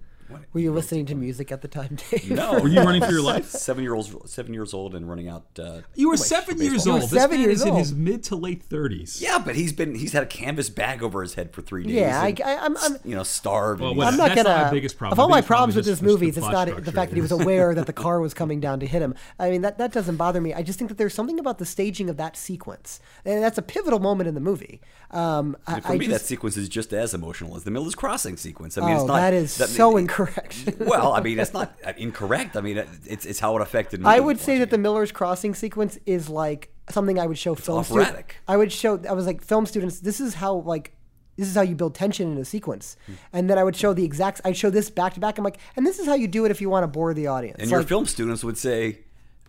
[0.52, 2.30] Were you listening to music at the time, Dave?
[2.30, 3.46] No, Were you running for your life?
[3.50, 5.46] Seven year old, seven years old, and running out.
[5.58, 7.02] Uh, You were seven years old.
[7.02, 7.78] You This seven man years is in old.
[7.78, 9.20] his mid to late thirties.
[9.22, 11.94] Yeah, but he's been he's had a canvas bag over his head for three days.
[11.94, 13.80] Yeah, I, and, I, I'm, I'm, you know starved.
[13.80, 14.56] Well, and what- I'm not That's gonna.
[14.56, 15.12] not my biggest problem.
[15.14, 16.52] Of all My my biggest problem problems with is this just the movie, it's plot
[16.52, 16.92] not the structure.
[16.92, 19.14] fact that he was aware that the car was coming down to hit him.
[19.38, 20.54] I mean, that that doesn't bother me.
[20.54, 23.62] I just think that there's something about the staging of that sequence, and that's a
[23.62, 24.80] pivotal moment in the movie.
[25.12, 28.36] Um, I, for I me, that sequence is just as emotional as the Miller's Crossing
[28.36, 28.76] sequence.
[28.76, 30.02] I mean, oh, it's not that is that- so it-
[30.78, 32.56] well, I mean, it's not incorrect.
[32.56, 34.06] I mean, it's it's how it affected me.
[34.06, 34.78] I would say that the.
[34.78, 38.32] Miller's Crossing sequence is like something I would show film students.
[38.46, 39.00] I would show.
[39.08, 40.00] I was like film students.
[40.00, 40.92] This is how like.
[41.38, 43.12] This is how you build tension in a sequence, Hmm.
[43.34, 44.40] and then I would show the exact.
[44.46, 45.36] I'd show this back to back.
[45.36, 47.26] I'm like, and this is how you do it if you want to bore the
[47.26, 47.58] audience.
[47.60, 49.00] and your Like, film students would say,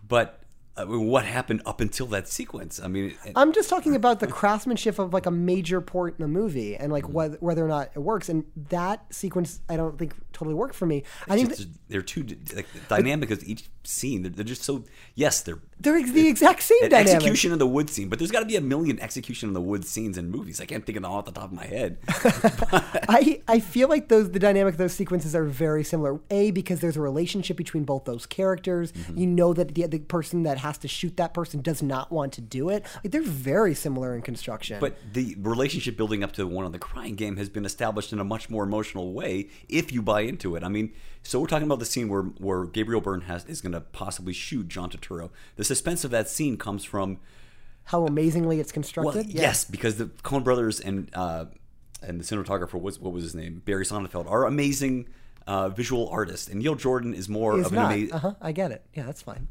[0.06, 0.37] but
[0.78, 2.80] uh, what happened up until that sequence?
[2.82, 6.22] I mean, it- I'm just talking about the craftsmanship of like a major port in
[6.22, 8.28] the movie and like whether whether or not it works.
[8.28, 11.02] And that sequence, I don't think totally worked for me.
[11.28, 14.22] I think just- that they're too like, dynamic as each scene.
[14.22, 17.14] They're, they're just so yes, they're they're the exact same an dynamic.
[17.14, 19.60] execution of the wood scene, but there's got to be a million execution of the
[19.60, 20.60] wood scenes in movies.
[20.60, 21.98] I can't think of them all off the top of my head.
[23.08, 26.20] I, I feel like those the dynamic of those sequences are very similar.
[26.30, 28.92] A because there's a relationship between both those characters.
[28.92, 29.18] Mm-hmm.
[29.18, 32.32] You know that the, the person that has to shoot that person does not want
[32.34, 32.84] to do it.
[33.02, 34.80] Like they're very similar in construction.
[34.80, 38.12] But the relationship building up to the one on the crying game has been established
[38.12, 40.64] in a much more emotional way if you buy into it.
[40.64, 43.72] I mean, so we're talking about the scene where where Gabriel Byrne has is going
[43.72, 45.30] to possibly shoot John Turturro.
[45.56, 47.18] The suspense of that scene comes from
[47.84, 49.26] how amazingly it's well, constructed.
[49.28, 49.42] Yeah.
[49.42, 51.46] yes, because the Coen brothers and uh,
[52.02, 55.08] and the cinematographer was what was his name Barry Sonnenfeld are amazing
[55.46, 58.12] uh, visual artists, and Neil Jordan is more of an amazing.
[58.12, 58.34] Uh huh.
[58.40, 58.84] I get it.
[58.94, 59.48] Yeah, that's fine.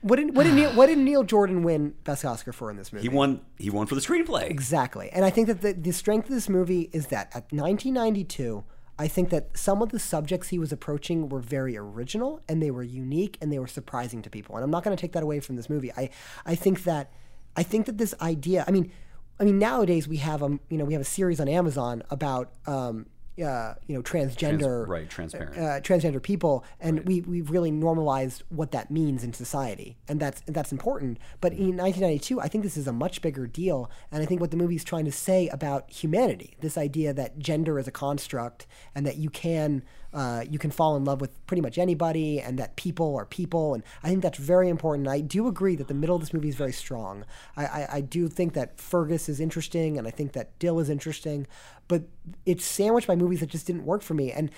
[0.00, 2.92] What did what did Neil, what did Neil Jordan win Best Oscar for in this
[2.92, 3.02] movie?
[3.02, 3.40] He won.
[3.58, 4.50] He won for the screenplay.
[4.50, 5.10] Exactly.
[5.10, 8.64] And I think that the, the strength of this movie is that at 1992,
[9.02, 12.70] I think that some of the subjects he was approaching were very original and they
[12.70, 14.54] were unique and they were surprising to people.
[14.54, 15.90] And I'm not going to take that away from this movie.
[15.96, 16.08] I,
[16.46, 17.10] I think that
[17.56, 18.92] I think that this idea, I mean,
[19.40, 22.52] I mean nowadays we have um you know we have a series on Amazon about
[22.68, 23.06] um
[23.38, 25.56] uh, you know transgender right, transparent.
[25.56, 30.42] uh, transgender people, and we we've really normalized what that means in society, and that's
[30.46, 31.18] that's important.
[31.40, 34.50] But in 1992, I think this is a much bigger deal, and I think what
[34.50, 39.06] the movie's trying to say about humanity, this idea that gender is a construct, and
[39.06, 39.82] that you can
[40.14, 43.74] uh, you can fall in love with pretty much anybody, and that people are people,
[43.74, 45.08] and I think that's very important.
[45.08, 47.24] I do agree that the middle of this movie is very strong.
[47.56, 50.90] I, I, I do think that Fergus is interesting, and I think that Dill is
[50.90, 51.46] interesting,
[51.88, 52.02] but
[52.44, 54.50] it's sandwiched by movies that just didn't work for me, and.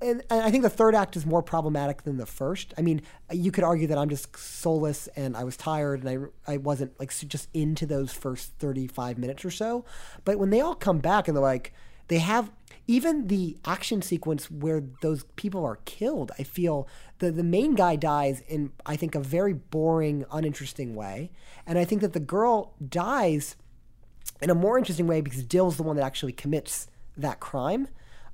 [0.00, 2.72] And, I think the third act is more problematic than the first.
[2.78, 6.52] I mean, you could argue that I'm just soulless and I was tired and I,
[6.52, 9.84] I wasn't like just into those first 35 minutes or so.
[10.24, 11.72] But when they all come back and they're like,
[12.06, 12.52] they have
[12.88, 16.30] even the action sequence where those people are killed.
[16.38, 21.30] I feel the the main guy dies in I think a very boring, uninteresting way,
[21.66, 23.56] and I think that the girl dies
[24.40, 27.88] in a more interesting way because Dill's the one that actually commits that crime.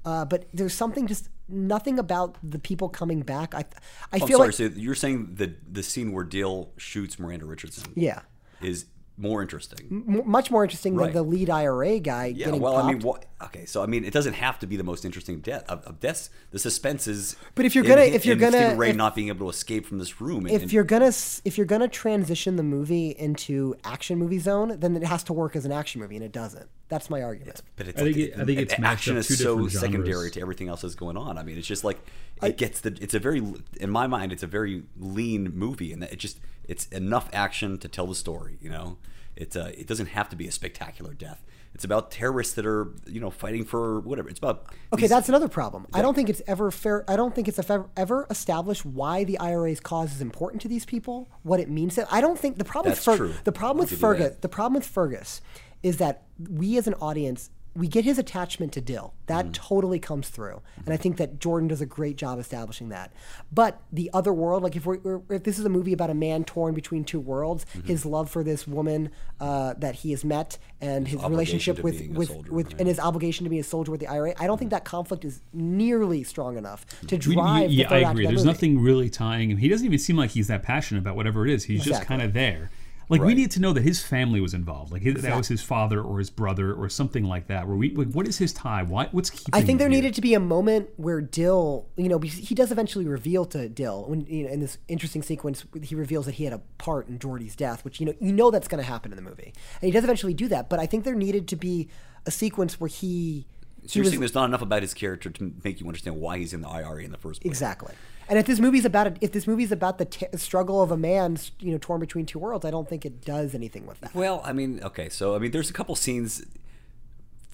[0.05, 3.55] Uh, but there's something just nothing about the people coming back.
[3.55, 4.49] I I Oh, I'm feel sorry.
[4.49, 8.21] like so you're saying the the scene where Dill shoots Miranda Richardson yeah,
[8.61, 9.87] is more interesting.
[9.91, 11.13] m- much more interesting Right.
[11.13, 12.85] than the lead IRA guy Yeah, well, popped.
[12.85, 15.41] I mean, what, okay, so I mean, it doesn't have to be the most interesting
[15.41, 16.31] death of, of deaths.
[16.51, 19.15] The suspense is, But if you're gonna- hi- if you're gonna- Stephen Rea if- not
[19.15, 21.13] being able to escape from this room, and, if and- you're gonna
[21.45, 25.57] if you're gonna transition the movie into action movie zone, then it has to work
[25.57, 26.69] as an action movie, and it doesn't.
[26.93, 27.63] That's my argument.
[27.77, 30.41] but it's I think like, it- I think it's action is two so secondary to
[30.43, 31.39] everything else that's going on.
[31.39, 31.99] I mean, it's just like
[32.43, 32.97] it gets the.
[33.01, 33.39] It's a very,
[33.81, 37.89] in my mind, it's a very lean movie, and it just it's enough action to
[37.89, 38.59] tell the story.
[38.61, 38.99] You know,
[39.37, 41.43] it's uh, it doesn't have to be a spectacular death.
[41.75, 44.29] It's about terrorists that are you know fighting for whatever.
[44.29, 45.87] It's about Okay, these- that's another problem.
[45.95, 47.07] I don't think it's ever fair.
[47.09, 50.85] I don't think it's ever, ever established why the IRA's cause is important to these
[50.85, 51.95] people, what it means.
[51.95, 53.35] To, I don't think the problem That's with Fer- true.
[53.45, 55.41] the problem with give Fergus, the problem with Fergus,
[55.83, 59.15] is that we as an audience we get his attachment to Dill.
[59.29, 59.53] That Mm-hmm.
[59.53, 63.15] totally comes through, and I think that Jordan does a great job establishing that.
[63.51, 66.15] But the other world, like if we're, we're- if this is a movie about a
[66.15, 67.87] man torn between two worlds, Mm-hmm.
[67.87, 72.09] his love for this woman uh, that he has met and his, obligation relationship with
[72.11, 72.79] with, soldier, with right.
[72.81, 74.35] and his obligation to be a soldier with the IRA.
[74.39, 77.71] I don't think that conflict is nearly strong enough to We- drive.
[77.73, 78.27] yeah, the third I agree.
[78.27, 78.49] There's movie.
[78.49, 79.57] nothing really tying him.
[79.57, 81.65] He doesn't even seem like he's that passionate about whatever it is.
[81.65, 82.71] He's just kind of there.
[83.13, 84.93] Like we need to know that his family was involved.
[84.93, 87.67] Like his, that was his father or his brother or something like that.
[87.67, 88.83] Where we, like, what is his tie?
[88.83, 89.55] Why, what's keeping?
[89.55, 90.01] I think him there here?
[90.01, 94.05] needed to be a moment where Dill, you know, he does eventually reveal to Dill
[94.07, 97.19] when you know, in this interesting sequence, he reveals that he had a part in
[97.19, 99.87] Jordy's death, which you know you know that's going to happen in the movie, and
[99.87, 100.69] he does eventually do that.
[100.69, 101.89] But I think there needed to be
[102.27, 103.47] a sequence where he.
[103.85, 106.17] So he you're was- saying there's not enough about his character to make you understand
[106.17, 107.51] why he's in the IRA in the first place.
[107.51, 107.95] Exactly.
[108.29, 111.39] And if this movie's about if this movie's about the t- struggle of a man,
[111.61, 114.15] you know, torn between two worlds, I don't think it does anything with that.
[114.15, 116.45] Well, I mean, okay, so I mean, there's a couple scenes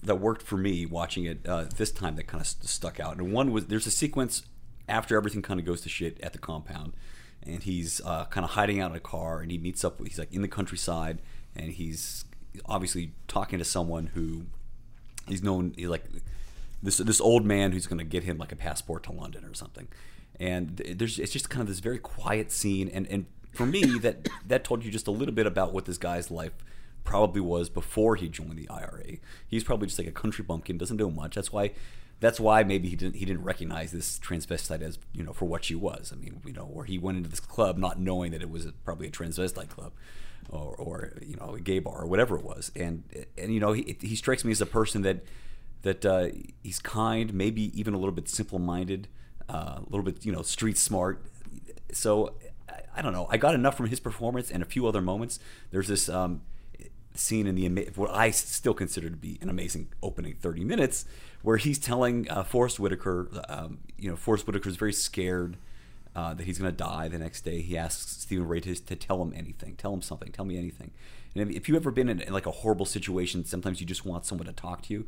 [0.02, 3.16] that worked for me watching it uh, this time that kind of st- stuck out,
[3.16, 4.42] and one was there's a sequence
[4.88, 6.92] after everything kind of goes to shit at the compound,
[7.42, 10.00] and he's uh, kind of hiding out in a car, and he meets up.
[10.06, 11.18] He's like in the countryside,
[11.56, 12.24] and he's
[12.66, 14.46] obviously talking to someone who
[15.26, 16.04] he's known like
[16.82, 19.54] this this old man who's going to get him like a passport to London or
[19.54, 19.88] something.
[20.40, 24.28] And there's it's just kind of this very quiet scene, and and for me that
[24.46, 26.52] that told you just a little bit about what this guy's life
[27.04, 29.16] probably was before he joined the IRA.
[29.46, 31.34] He's probably just like a country bumpkin, doesn't know much.
[31.34, 31.72] That's why.
[32.20, 35.64] That's why maybe he didn't he didn't recognize this transvestite as you know for what
[35.64, 36.12] she was.
[36.12, 38.66] I mean you know where he went into this club not knowing that it was
[38.84, 39.92] probably a transvestite club,
[40.48, 42.72] or, or you know a gay bar or whatever it was.
[42.74, 43.04] And
[43.36, 45.22] and you know he he strikes me as a person that
[45.82, 46.28] that uh,
[46.62, 49.08] he's kind, maybe even a little bit simple-minded,
[49.48, 51.24] a little bit you know street smart.
[51.92, 52.34] So
[52.94, 53.26] I, don't know.
[53.30, 55.38] I got enough from his performance and a few other moments.
[55.70, 56.42] There's this um,
[57.14, 61.04] scene in the what I still consider to be an amazing opening 30 minutes,
[61.42, 65.56] where he's telling uh, Forest Whitaker, um, you know, Forest Whitaker's very scared.
[66.16, 67.60] Uh, that he's going to die the next day.
[67.60, 70.90] He asks Stephen Rea to, to tell him anything, tell him something, tell me anything.
[71.32, 74.04] And if, if you've ever been in, in like a horrible situation, sometimes you just
[74.04, 75.06] want someone to talk to you.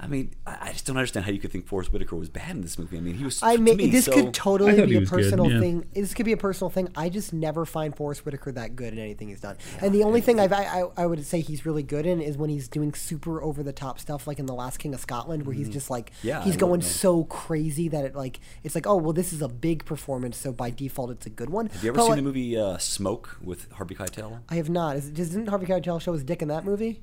[0.00, 2.50] I mean, I I just don't understand how you could think Forest Whitaker was bad
[2.50, 2.98] in this movie.
[2.98, 3.42] I mean, he was.
[3.42, 5.60] I to mean, me, this so- could totally be a was good, personal yeah.
[5.60, 5.86] thing.
[5.94, 6.88] This could be a personal thing.
[6.94, 9.56] I just never find Forest Whitaker that good in anything he's done.
[9.80, 12.36] and the only thing I've, I, I I would say he's really good in is
[12.38, 15.46] when he's doing super over the top stuff, like in The Last King of Scotland,
[15.46, 18.86] where he's just like, Yeah, he's I going so crazy that it like it's like,
[18.86, 21.66] oh well, this is a big performance, so by default it's a good one.
[21.66, 24.40] Have you ever But, seen like, the movie uh, Smoke with Harvey Keitel?
[24.48, 24.96] I have not.
[24.96, 27.00] Is, doesn't Harvey Keitel show his dick in that movie?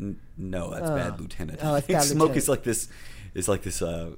[0.00, 1.60] N- no, that's Bad Lieutenant.
[1.62, 2.36] Oh, it's Bad Smoke Lieutenant.
[2.38, 2.88] is like this.
[3.34, 3.82] Is like this.
[3.82, 4.10] Uh,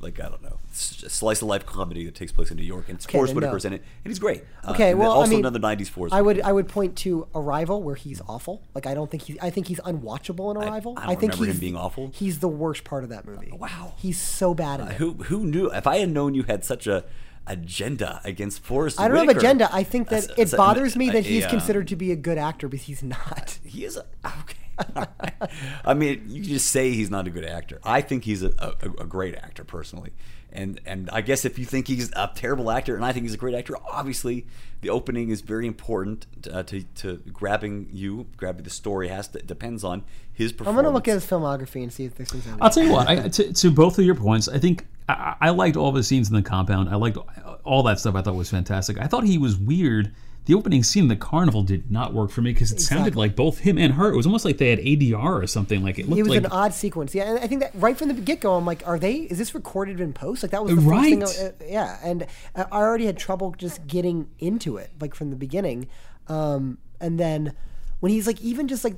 [0.00, 2.98] like I don't know, slice of life comedy that takes place in New York, and
[3.00, 3.54] Okay, Forest then no.
[3.56, 4.44] In it, and he's great.
[4.62, 6.14] Uh, Okay, and well, also I mean, another '90s Forest.
[6.14, 6.48] I would Whitaker.
[6.48, 8.60] I would point to Arrival, where he's awful.
[8.74, 10.92] Like I don't think he's I think he's unwatchable in Arrival.
[10.98, 12.10] I don't think remember him he's being awful.
[12.14, 13.50] He's the worst part of that movie.
[13.52, 13.94] wow.
[13.96, 14.96] he's so bad at Uh, it.
[14.96, 15.72] who who knew?
[15.72, 17.04] If I had known you had such a
[17.46, 19.68] agenda against Forest, I don't have Whitaker, agenda.
[19.74, 21.88] I think that that's- it that's a- bothers me a- that he's a, um, considered
[21.88, 23.58] to be a good actor, but he's not.
[23.64, 24.04] He is a,
[24.40, 24.58] okay.
[25.84, 27.80] I mean, you just say he's not a good actor.
[27.84, 30.12] I think he's a, a, a great actor personally,
[30.52, 33.34] and and I guess if you think he's a terrible actor, and I think he's
[33.34, 34.46] a great actor, obviously
[34.80, 39.08] the opening is very important uh, to, to grabbing you, grabbing the story.
[39.08, 40.78] Has to, depends on his performance.
[40.78, 42.46] I'm gonna look at his filmography and see if there's things.
[42.60, 43.08] I'll tell you what.
[43.08, 46.28] I, to, to both of your points, I think I, I liked all the scenes
[46.28, 46.88] in the compound.
[46.88, 47.18] I liked
[47.64, 48.14] all that stuff.
[48.14, 48.98] I thought was fantastic.
[48.98, 50.12] I thought he was weird.
[50.46, 53.36] The opening scene in the carnival did not work for me because it sounded like
[53.36, 54.12] both him and her.
[54.12, 55.84] It was almost like they had ADR or something.
[55.84, 57.30] Like it looked It was like an odd sequence, yeah.
[57.30, 59.14] And I think that right from the get go, I'm like, are they?
[59.14, 60.42] Is this recorded in post?
[60.42, 61.22] Like that was the first thing.
[61.22, 62.26] I- uh, yeah, and
[62.56, 65.86] I already had trouble just getting into it, like from the beginning.
[66.26, 67.54] Um, and then
[68.00, 68.96] when he's like, even just like,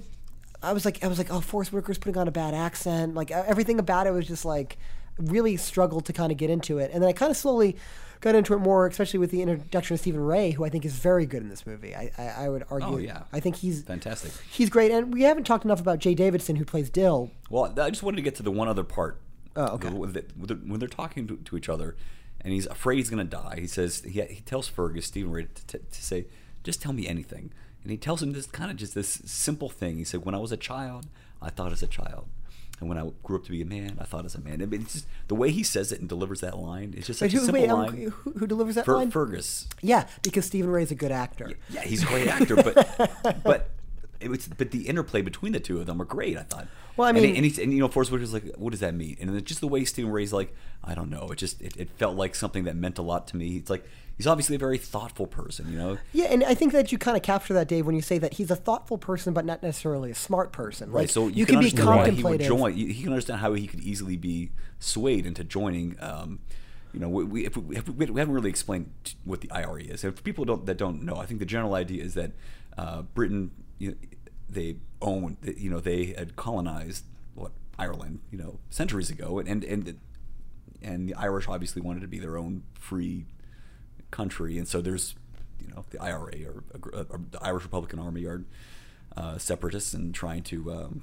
[0.62, 3.14] I was like, I was like, oh, Forest Worker's putting on a bad accent.
[3.14, 4.78] Like everything about it was just like
[5.18, 6.90] really struggled to kind of get into it.
[6.92, 7.76] And then I kind of slowly
[8.24, 10.94] got into it more, especially with the introduction of Stephen Rea, who I think is
[10.94, 11.94] very good in this movie.
[11.94, 12.88] I, I, I would oh, argue.
[12.88, 13.24] Oh, yeah.
[13.34, 14.32] I think he's Fantastic.
[14.50, 17.30] He's great, and we haven't talked enough about Jaye Davidson, who plays Dill.
[17.50, 19.20] Well, I just wanted to get to the one other part.
[19.54, 19.90] Oh, okay.
[19.90, 21.96] When they- when they're, talking to, to each other,
[22.40, 25.46] and he's afraid he's going to die, he says he, he tells Fergus Stephen Rea
[25.54, 26.26] to, to, to say,
[26.64, 29.98] "Just tell me anything." And he tells him this kind of just this simple thing.
[29.98, 31.06] He said, "When I was a child,
[31.40, 32.26] I thought as a child."
[32.80, 34.60] And when I grew up to be a man, I thought as a man.
[34.60, 37.20] I mean, it's just, the way he says it and delivers that line, it's just
[37.20, 37.96] such a who, simple wait, um, line.
[38.10, 39.10] who, who delivers that Fer- line?
[39.10, 39.68] Fergus.
[39.80, 41.52] Yeah, because Stephen Rea's a good actor.
[41.70, 43.70] Yeah, he's a great actor, but but
[44.20, 46.36] it was but the interplay between the two of them are great.
[46.36, 46.66] I thought.
[46.96, 48.94] Well, I And- mean- and, he's, and you know, Forest Whitaker's like, what does that
[48.94, 49.16] mean?
[49.20, 51.28] And then just the way Stephen Rea's like, I don't know.
[51.30, 53.56] It just it, it felt like something that meant a lot to me.
[53.56, 53.84] It's like
[54.16, 55.98] he's obviously a very thoughtful person, you know.
[56.12, 58.34] Yeah, and I think that you kind of capture that, Dave, when you say that
[58.34, 60.90] he's a thoughtful person, but not necessarily a smart person.
[60.90, 62.72] Right, Like, so you, you can, can be understand why he would join.
[62.74, 65.96] He can understand how he could easily be swayed into joining.
[66.00, 66.40] Um,
[66.92, 68.90] you know, we, we, if we, if we, haven't really explained
[69.24, 70.04] what the IRA is.
[70.04, 72.32] And for people don't, that don't know, I think the general idea is that
[72.78, 73.96] uh, Britain, you know,
[74.48, 79.64] they own, you know, they had colonized what Ireland, you know, centuries ago, and and
[79.64, 80.00] and,
[80.82, 83.26] and the Irish obviously wanted to be their own free
[84.14, 85.14] country, and so there's,
[85.60, 88.44] you know, the IRA or, or the Irish Republican Army are
[89.16, 91.02] uh, separatists and trying to um,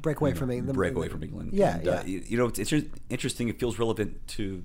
[0.00, 0.76] break away you know, from England.
[0.76, 1.52] break away from England.
[1.52, 1.92] Yeah, and, yeah.
[1.92, 2.72] Uh, you, you know, it's, it's
[3.08, 3.48] interesting.
[3.48, 4.64] It feels relevant to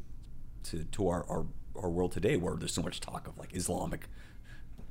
[0.63, 1.45] to to our, our
[1.76, 4.08] our world today, where there's so much talk of like Islamic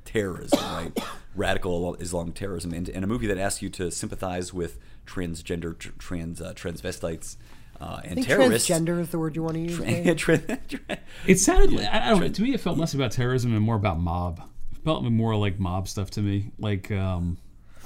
[0.05, 0.97] terrorism, right?
[1.35, 5.89] Radical Islamic terrorism, and, and a movie that asks you to sympathize with transgender, tr-
[5.97, 7.35] trans uh, transvestites,
[7.81, 8.69] uh, and I think terrorists.
[8.69, 9.75] transgender is the word you want to use.
[9.77, 10.17] Tra- Dave.
[10.17, 11.79] tra- tra- It sounded.
[11.81, 12.27] I, I don't know.
[12.29, 14.41] To me, it felt less about terrorism and more about mob.
[14.73, 17.37] It felt more like mob stuff to me, like um,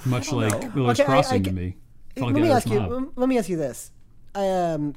[0.04, 1.76] much like Miller's Okay, Crossing I to get- me.
[2.16, 2.80] Felt let like me ask you.
[2.80, 2.90] mob.
[2.90, 3.90] lem- Let me ask you this:
[4.34, 4.94] um,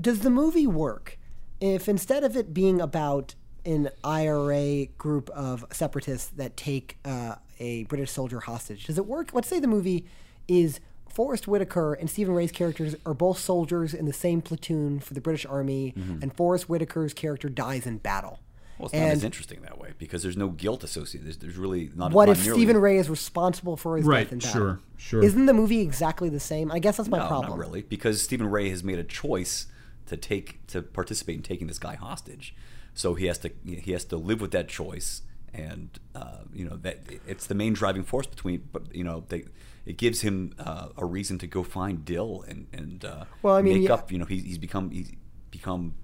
[0.00, 1.18] Does the movie work
[1.60, 7.82] if instead of it being about an IRA group of separatists that take uh, a
[7.84, 9.34] British soldier hostage, does it work?
[9.34, 10.06] Let's say the movie
[10.46, 10.80] is
[11.12, 15.20] Forest Whitaker and Stephen Rea's characters are both soldiers in the same platoon for the
[15.20, 16.22] British Army, mm-hmm.
[16.22, 18.38] and Forest Whitaker's character dies in battle.
[18.78, 21.26] well, it's not as interesting that way because there's no guilt associated.
[21.26, 22.12] There's, there's really not.
[22.12, 24.52] what not if nearly- Stephen Rea is responsible for his Right, death in battle?
[24.52, 25.24] sure, sure.
[25.24, 26.70] Isn't the movie exactly the same?
[26.70, 27.50] I guess that's my no, problem.
[27.50, 29.66] not really, because Stephen Rea has made a choice
[30.06, 32.54] to take to participate in taking this guy hostage.
[32.94, 35.22] So he has to he has to live with that choice,
[35.54, 38.68] and uh, you know that it's the main driving force between.
[38.72, 39.44] But you know, they,
[39.86, 43.62] it gives him uh, a reason to go find Dill and and uh, Well, I
[43.62, 43.94] mean, make yeah.
[43.94, 44.12] up.
[44.12, 45.12] You know, he's, he's become he's
[45.50, 45.94] become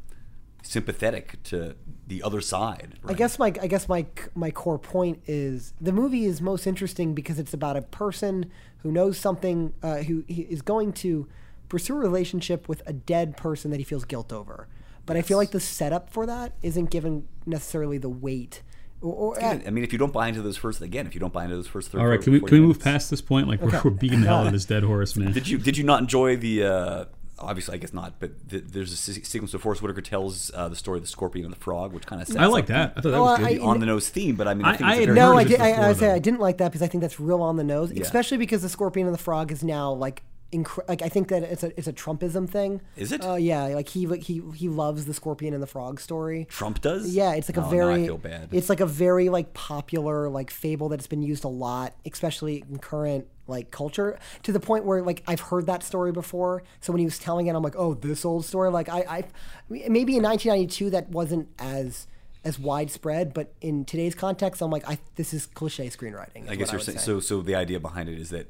[0.62, 1.76] sympathetic to
[2.06, 2.98] the other side.
[3.04, 7.14] I guess my I guess my my core point is the movie is most interesting
[7.14, 11.28] because it's about a person who knows something uh, who he is going to
[11.68, 14.68] pursue a relationship with a dead person that he feels guilt over.
[15.06, 18.62] But I feel like the setup for that isn't given necessarily the weight.
[19.04, 21.32] Or, or I mean, if you don't buy into those first again, if you don't
[21.32, 23.20] buy into those first thirty, All right, can we 40 can we move past this
[23.20, 23.48] point?
[23.48, 25.32] Like we're, we're beating the hell out of this dead horse, man.
[25.32, 26.64] Did you did you not enjoy the?
[26.64, 27.04] Uh,
[27.38, 28.14] obviously, I guess not.
[28.18, 31.08] But th- there's a se- sequence where Forest Whitaker tells uh, the story of the
[31.08, 32.92] scorpion and the frog, which kind of sets I like up that.
[32.96, 33.48] I thought that Oh, was good.
[33.48, 34.36] the on the nose theme.
[34.36, 35.52] But I mean, I, I- think I it's a no, I did.
[35.54, 37.64] it I, I say I didn't like that because I think that's real on the
[37.64, 38.02] nose, Yeah.
[38.02, 40.22] especially because the scorpion and the frog is now like.
[40.54, 42.80] Incre- like I think that it's a it's a Trumpism thing.
[42.96, 43.24] Is it?
[43.24, 46.46] Uh, yeah, like he he he loves the scorpion and the frog story.
[46.48, 47.14] Trump does.
[47.14, 47.96] Yeah, it's like a Oh, very.
[47.96, 48.48] Now I feel bad.
[48.52, 52.78] It's like a very like popular like fable that's been used a lot, especially in
[52.78, 56.62] current like culture, to the point where like I've heard that story before.
[56.80, 58.70] So when he was telling it, I'm like, oh, this old story.
[58.70, 59.24] Like I, I
[59.68, 62.06] maybe in 1992 that wasn't as
[62.44, 66.44] as widespread, but in today's context, I'm like, I this is cliche screenwriting.
[66.44, 67.04] is I guess you're saying say.
[67.04, 67.20] so.
[67.20, 68.46] So the idea behind it is that,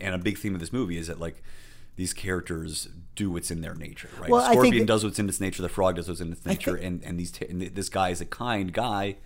[0.00, 1.42] and a big theme of this movie is that like
[1.96, 4.30] these characters do what's in their nature, right?
[4.30, 5.62] Well, the I think scorpion that- does what's in its nature.
[5.62, 8.20] The frog does what's in its nature, think- and and these and this guy is
[8.20, 9.16] a kind guy,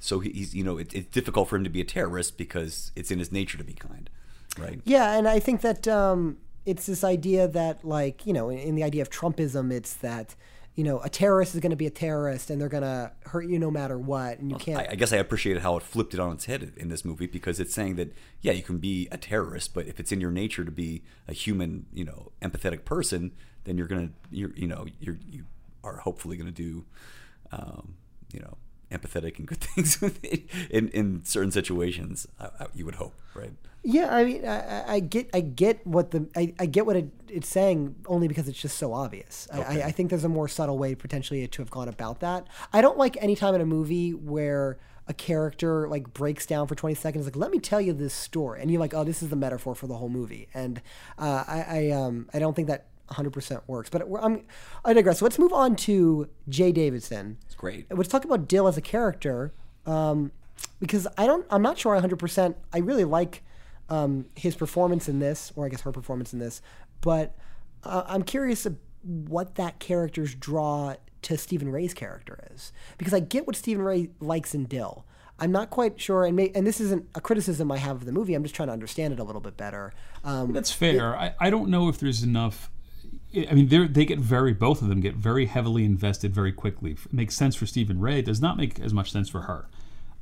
[0.00, 3.10] so he's you know it, it's difficult for him to be a terrorist because it's
[3.10, 4.10] in his nature to be kind.
[4.58, 4.80] right?
[4.84, 8.74] Yeah, and I think that um, it's this idea that, like, you know, in, in
[8.74, 10.34] the idea of Trumpism, it's that,
[10.74, 13.46] you know, a terrorist is going to be a terrorist and they're going to hurt
[13.46, 14.78] you no matter what, and you can't.
[14.78, 17.26] I, I guess I appreciated how it flipped it on its head in this movie
[17.26, 20.30] because it's saying that yeah, you can be a terrorist, but if it's in your
[20.30, 23.32] nature to be a human, you know, empathetic person,
[23.64, 25.44] then you're gonna, you're, you know, you're you
[25.82, 26.84] are hopefully gonna do,
[27.52, 27.96] um,
[28.32, 28.56] you know,
[28.92, 32.26] empathetic and good things with it in in certain situations.
[32.38, 33.52] I, I, you would hope, right?
[33.82, 37.08] Yeah, I mean, I, I get, I get what the, I, I get what it,
[37.28, 39.48] it's saying only because it's just so obvious.
[39.52, 42.46] I, I, I think there's a more subtle way potentially to have gone about that.
[42.72, 44.78] I don't like any time in a movie where
[45.08, 48.60] a character like breaks down for 20 seconds, like let me tell you this story,
[48.60, 50.82] and you're like, oh, this is the metaphor for the whole movie, and
[51.18, 53.90] uh, I, I, um, I don't think that 100% works.
[53.90, 54.42] But I'm,
[54.84, 55.18] I digress.
[55.18, 57.38] So let's move on to Jaye Davidson.
[57.46, 57.86] It's great.
[57.90, 59.52] Let's talk about Dill as a character,
[59.86, 60.32] um,
[60.78, 62.54] because I don't, I'm not sure 100%.
[62.72, 63.42] I really like
[63.90, 66.62] um, his performance in this, or I guess her performance in this,
[67.00, 67.36] but
[67.84, 68.66] uh, I'm curious
[69.02, 74.10] what that character's draw to Stephen Rea's character is, because I get what Stephen Rea
[74.20, 75.04] likes in Dill.
[75.42, 78.12] I'm not quite sure, and may, and this isn't a criticism I have of the
[78.12, 78.34] movie.
[78.34, 79.94] I'm just trying to understand it a little bit better.
[80.22, 81.16] Um, That's fair.
[81.16, 82.70] I, I don't know if there's enough.
[83.34, 86.92] I mean, they they get very both of them get very heavily invested very quickly.
[86.92, 88.18] It makes sense for Stephen Rea.
[88.18, 89.68] It does not make as much sense for her,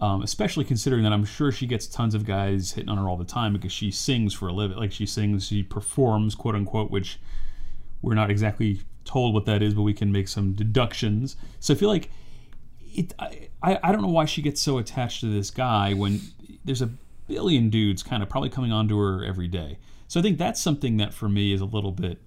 [0.00, 3.16] um, especially considering that I'm sure she gets tons of guys hitting on her all
[3.16, 4.76] the time because she sings for a living.
[4.76, 7.18] Like she sings, she performs, quote unquote, which
[8.00, 11.36] we're not exactly told what that is, but we can make some deductions.
[11.58, 12.10] So I feel like
[12.94, 13.12] it.
[13.18, 13.48] I,
[13.82, 16.20] I don't know why she gets so attached to this guy when
[16.64, 16.90] there's a
[17.26, 19.78] billion dudes kind of probably coming onto her every day.
[20.06, 22.18] So I think that's something that for me is a little bit.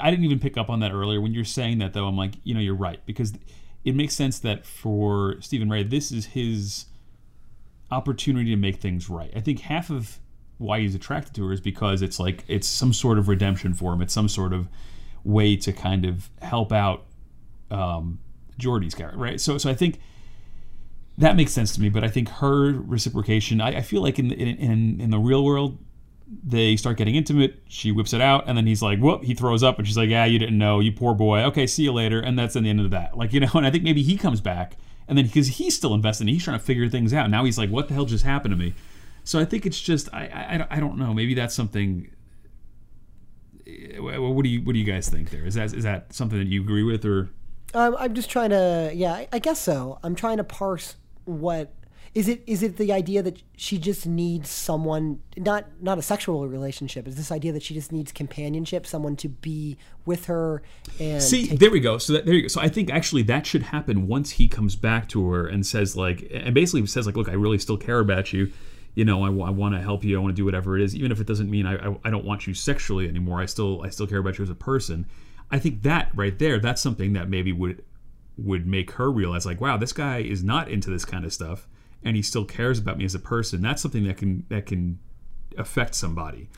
[0.00, 1.20] I didn't even pick up on that earlier.
[1.20, 3.34] When you're saying that though, I'm like, you know, you're right because
[3.86, 6.86] it makes sense that for Stephen Rea, this is his
[7.92, 9.30] opportunity to make things right.
[9.34, 10.18] I think half of
[10.58, 13.92] why he's attracted to her is because it's like it's some sort of redemption for
[13.92, 14.02] him.
[14.02, 14.68] It's some sort of
[15.22, 17.04] way to kind of help out
[17.70, 18.18] um,
[18.58, 19.40] Jody's character, right?
[19.40, 20.00] So, so I think
[21.18, 21.88] that makes sense to me.
[21.88, 25.44] But I think her reciprocation, I, I feel like in, in in in the real
[25.44, 25.78] world,
[26.26, 27.62] they start getting intimate.
[27.68, 30.08] She whips it out, and then he's like, "Whoop!" He throws up, and she's like,
[30.08, 31.40] "Yeah, you didn't know, you poor boy.
[31.44, 33.16] Okay, see you later." And that's the end of that.
[33.16, 34.76] Like you know, and I think maybe he comes back,
[35.08, 37.30] and then because he's still invested, he's trying to figure things out.
[37.30, 38.74] Now he's like, "What the hell just happened to me?"
[39.24, 40.26] So I think it's just I
[40.70, 41.14] I, I don't know.
[41.14, 42.10] Maybe that's something.
[43.98, 45.44] What do you what do you guys think there?
[45.44, 47.30] Is that is that something that you agree with or?
[47.74, 49.98] Um, I'm just trying to, yeah, I guess so.
[50.02, 51.74] I'm trying to parse what
[52.16, 52.42] is it.
[52.46, 57.06] Is it the idea that she just needs someone, not not a sexual relationship?
[57.06, 60.62] Is this idea that she just needs companionship, someone to be with her?
[60.98, 61.98] And See, there we go.
[61.98, 62.48] So that, there you go.
[62.48, 65.94] So I think actually that should happen once he comes back to her and says
[65.94, 68.50] like, and basically says like, look, I really still care about you.
[68.94, 70.16] You know, I, want to help you.
[70.18, 72.10] I want to do whatever it is, even if it doesn't mean I, I I
[72.10, 73.42] don't want you sexually anymore.
[73.42, 75.04] I still I still care about you as a person.
[75.50, 77.84] I think that right there, that's something that maybe would
[78.38, 81.68] would make her realize like, wow, this guy is not into this kind of stuff,
[82.02, 83.62] and he still cares about me as a person.
[83.62, 84.98] That's something that can that can
[85.56, 86.48] affect somebody.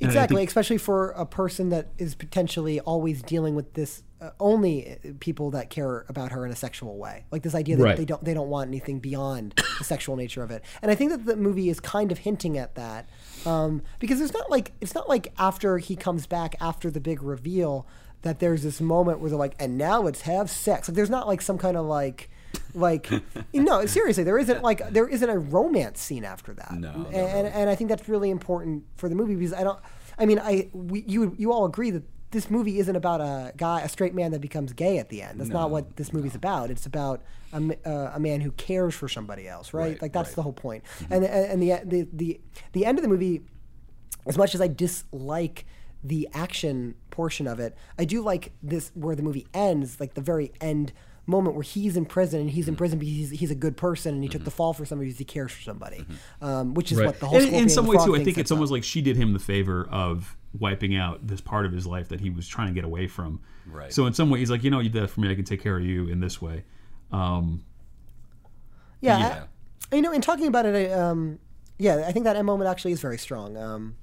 [0.00, 4.92] Exactly, think- especially for a person that is potentially always dealing with this uh, only
[4.92, 7.26] uh, people that care about her in a sexual way.
[7.30, 7.96] Like this idea that Right.
[7.98, 10.64] they don't they don't want anything beyond the sexual nature of it.
[10.80, 13.06] And I think that the movie is kind of hinting at that
[13.44, 17.22] um, because it's not like it's not like after he comes back after the big
[17.22, 17.86] reveal
[18.22, 20.88] that there's this moment where they're like, and now let's have sex.
[20.88, 22.30] Like there's not like some kind of like.
[22.74, 23.10] Like
[23.52, 26.72] no, seriously, there isn't like there isn't a romance scene after that.
[26.72, 29.64] No, and, not and and I think that's really important for the movie because I
[29.64, 29.78] don't.
[30.18, 33.80] I mean, I we, you you all agree that this movie isn't about a guy,
[33.80, 35.40] a straight man that becomes gay at the end.
[35.40, 36.70] That's not what this movie's about.
[36.70, 39.82] It's about a, uh, a man who cares for somebody else, right?
[39.82, 40.36] Right, like that's right.
[40.36, 40.84] the whole point.
[41.10, 42.40] And and the, the the
[42.72, 43.42] the end of the movie,
[44.26, 45.66] as much as I dislike
[46.02, 50.20] the action portion of it, I do like this where the movie ends, like the
[50.20, 50.92] very end
[51.26, 54.14] moment where he's in prison and he's in prison because he's, he's a good person
[54.14, 56.04] and he took the fall for somebody because he cares for somebody,
[56.40, 58.36] um, which is what the whole And Scorpion in some and way too, I think
[58.36, 58.74] sets it's almost up.
[58.74, 62.20] like she did him the favor of wiping out this part of his life that
[62.20, 63.40] he was trying to get away from.
[63.66, 63.92] Right.
[63.92, 65.30] So in some way, he's like, you know, you did that for me.
[65.30, 66.64] I can take care of you in this way.
[67.12, 67.64] Um,
[69.00, 69.44] Yeah, Yeah.
[69.92, 71.38] I- you know, in talking about it, I, um,
[71.78, 73.56] yeah, I think that moment actually is very strong.
[73.56, 73.94] Um,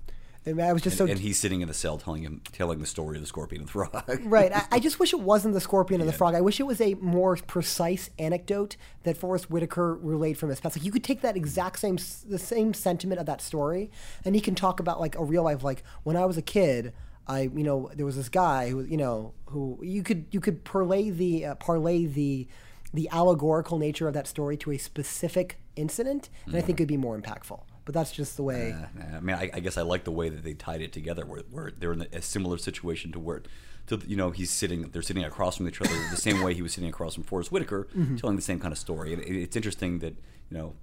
[0.45, 2.85] Mean, I was just so and he's sitting in the cell telling him telling the
[2.85, 4.19] story of the scorpion and the frog.
[4.25, 4.51] right.
[4.53, 6.35] I, I just wish it wasn't the scorpion and the frog.
[6.35, 10.75] I wish it was a more precise anecdote that Forest Whitaker relayed from his past.
[10.75, 13.89] Like you could take that exact same the same sentiment of that story,
[14.25, 15.63] and he can talk about like a real life.
[15.63, 16.93] Like when I was a kid,
[17.25, 20.65] I you know there was this guy who you know who you could you could
[20.65, 22.47] parlay the uh, parlay the
[22.93, 26.97] the allegorical nature of that story to a specific incident, and I think it'd be
[26.97, 27.61] more impactful.
[27.86, 28.71] But that's just the way.
[28.73, 31.25] Uh, I mean, I, I guess I like the way that they tied it together,
[31.25, 33.43] where, where they're in a similar situation to where,
[33.88, 36.61] to you know, he's sitting, they're sitting across from each other the same way he
[36.61, 38.15] was sitting across from Forest Whitaker, Mm-hmm.
[38.15, 39.11] telling the same kind of story.
[39.13, 40.15] And it, it's interesting that
[40.49, 40.75] you know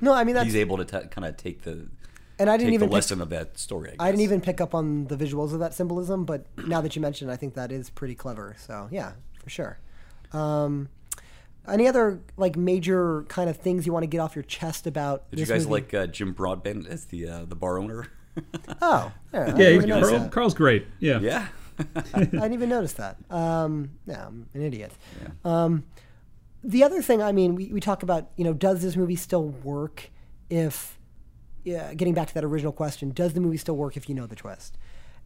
[0.00, 1.88] no, I mean he's able to t- kind of take the
[2.38, 3.88] and I didn't even the pick- lesson of that story.
[3.88, 4.00] I, guess.
[4.00, 7.02] I didn't even pick up on the visuals of that symbolism, but now that you
[7.02, 8.54] mention, it, I think that is pretty clever.
[8.58, 9.12] So yeah,
[9.42, 9.78] for sure.
[10.32, 10.88] Um,
[11.68, 15.30] any other like major kind of things you want to get off your chest about?
[15.30, 15.82] Did you this guys movie?
[15.82, 18.06] like uh, Jim Broadbent as the uh, the bar owner?
[18.80, 20.28] Oh, yeah, Yeah, didn't he's, even notice Carl.
[20.30, 20.86] Carl's great.
[21.00, 21.18] Yeah.
[21.20, 21.48] yeah.
[22.14, 23.16] I didn't even notice that.
[23.28, 24.92] Um, yeah, I'm an idiot.
[25.44, 25.84] Um,
[26.62, 29.48] the other thing, I mean, we, we talk about, you know, does this movie still
[29.48, 30.10] work
[30.48, 30.98] if,
[31.64, 34.26] yeah, getting back to that original question, does the movie still work if you know
[34.26, 34.78] the twist?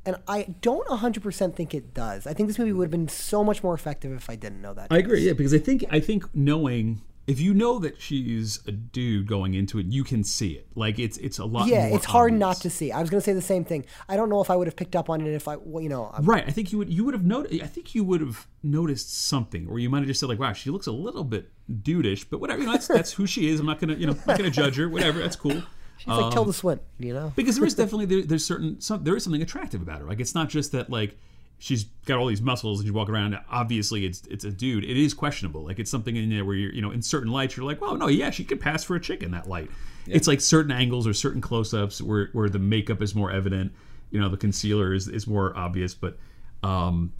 [0.06, 2.26] And I don't 100% think it does.
[2.26, 4.74] I think this movie would have been so much more effective if I didn't know
[4.74, 4.88] that.
[4.90, 5.20] I agree.
[5.26, 9.54] Yeah, because I think I think knowing if you know that she's a dude going
[9.54, 10.66] into it, you can see it.
[10.74, 11.68] Like it's it's a lot.
[11.68, 12.40] Yeah, it's hard obvious.
[12.40, 12.92] not to see.
[12.92, 13.86] I was going to say the same thing.
[14.08, 15.88] I don't know if I would have picked up on it if I, well, you
[15.88, 16.44] know, I'm, Right.
[16.46, 17.62] I think you would you would have noticed.
[17.62, 20.52] I think you would have noticed something, or you might have just said like, "Wow,
[20.52, 22.60] she looks a little bit dudeish," but whatever.
[22.60, 23.58] You know, that's that's who she is.
[23.58, 24.88] I'm not gonna you know I'm not gonna judge her.
[24.88, 25.20] Whatever.
[25.20, 25.62] That's cool.
[25.98, 27.32] She's like Tilda Swinton, you know?
[27.36, 30.06] because there is definitely there, there's certain some, there is something attractive about her.
[30.06, 31.16] Like it's not just that like
[31.58, 33.38] she's got all these muscles and you walk around.
[33.50, 34.84] Obviously, it's it's a dude.
[34.84, 35.64] It is questionable.
[35.64, 37.96] Like it's something in there where you're you know in certain lights you're like, well,
[37.96, 39.70] no, yeah, she could pass for a chick in that light.
[40.06, 43.72] It's like certain angles or certain close-ups where where the makeup is more evident.
[44.10, 46.18] You know, the concealer is is more obvious, but.
[46.62, 47.12] um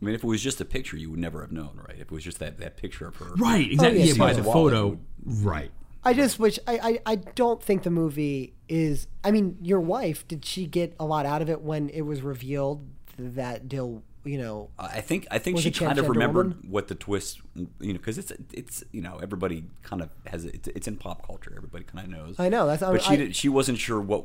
[0.00, 1.96] I mean, if it was just a picture, you would never have known, right?
[1.96, 3.98] If it was just that, that picture of her, Right, exactly.
[3.98, 4.86] yeah, yeah, by the Wallet photo.
[4.90, 4.98] would-
[5.44, 5.72] Right.
[6.04, 9.06] I just wish I, I I don't think the movie is.
[9.24, 12.22] I mean, your wife did she get a lot out of it when it was
[12.22, 12.86] revealed
[13.18, 16.70] that Dill, you know, I think I think she kind of remembered woman?
[16.70, 20.54] what the twist, you know, because it's it's you know everybody kind of has it,
[20.54, 21.52] it's, it's in pop culture.
[21.56, 22.38] Everybody kind of knows.
[22.38, 24.24] I know, that's- but she I- did, she wasn't sure what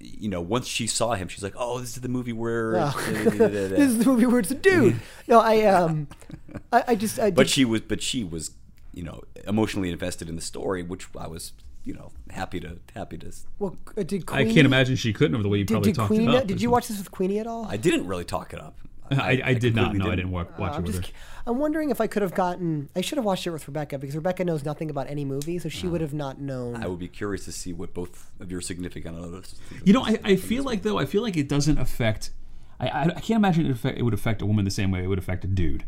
[0.00, 0.40] you know.
[0.40, 2.76] Once she saw him, she's like, oh, this is the movie where.
[2.76, 3.04] Oh.
[3.08, 5.00] this is the movie where it's a dude.
[5.28, 6.08] No, I um,
[6.72, 8.50] I, I just I but she was but she was
[8.92, 11.52] you know emotionally invested in the story, which I was
[11.84, 13.32] you know happy to happy to.
[13.58, 15.96] well, uh, did I can't imagine she couldn't have the way you Did, probably did
[15.96, 16.26] talked Queenie?
[16.26, 16.46] about.
[16.46, 17.66] Did you watch this with Queenie at all?
[17.66, 18.78] I didn't really talk it up.
[19.10, 19.90] I, I, did not.
[19.90, 21.08] completely No, I didn't watch, watch I'm it with just.
[21.08, 21.18] her.
[21.46, 22.88] I'm wondering if I could have gotten.
[22.94, 25.68] I should have watched it with Rebecca because Rebecca knows nothing about any movie, so
[25.68, 26.82] she would have not known.
[26.82, 29.56] I would be curious to see what both of your significant others.
[29.84, 32.30] You know, I, I feel like though I feel like it doesn't affect.
[32.78, 35.02] I, I, I can't imagine it, affect, it would affect a woman the same way
[35.04, 35.84] it would affect a dude.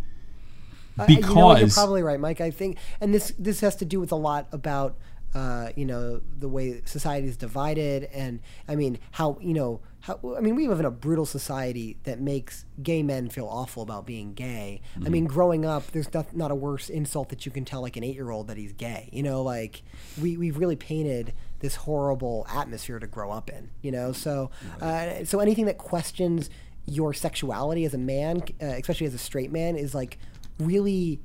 [0.97, 2.41] Because you know, you're probably right, Mike.
[2.41, 4.97] I think, and this this has to do with a lot about
[5.35, 10.21] uh, you know the way society is divided, and I mean how you know how
[10.37, 14.07] I mean we live in a brutal society that makes gay men feel awful about
[14.07, 14.81] being gay.
[15.05, 17.97] I mean, growing up, there's not, not a worse insult that you can tell like
[17.97, 19.09] an eight year old that he's gay.
[19.13, 19.83] You know, like
[20.21, 23.71] we we've really painted this horrible atmosphere to grow up in.
[23.83, 26.51] You know, so uh, so anything that questions
[26.87, 30.19] your sexuality as a man, uh, especially as a straight man, is like
[30.59, 31.21] really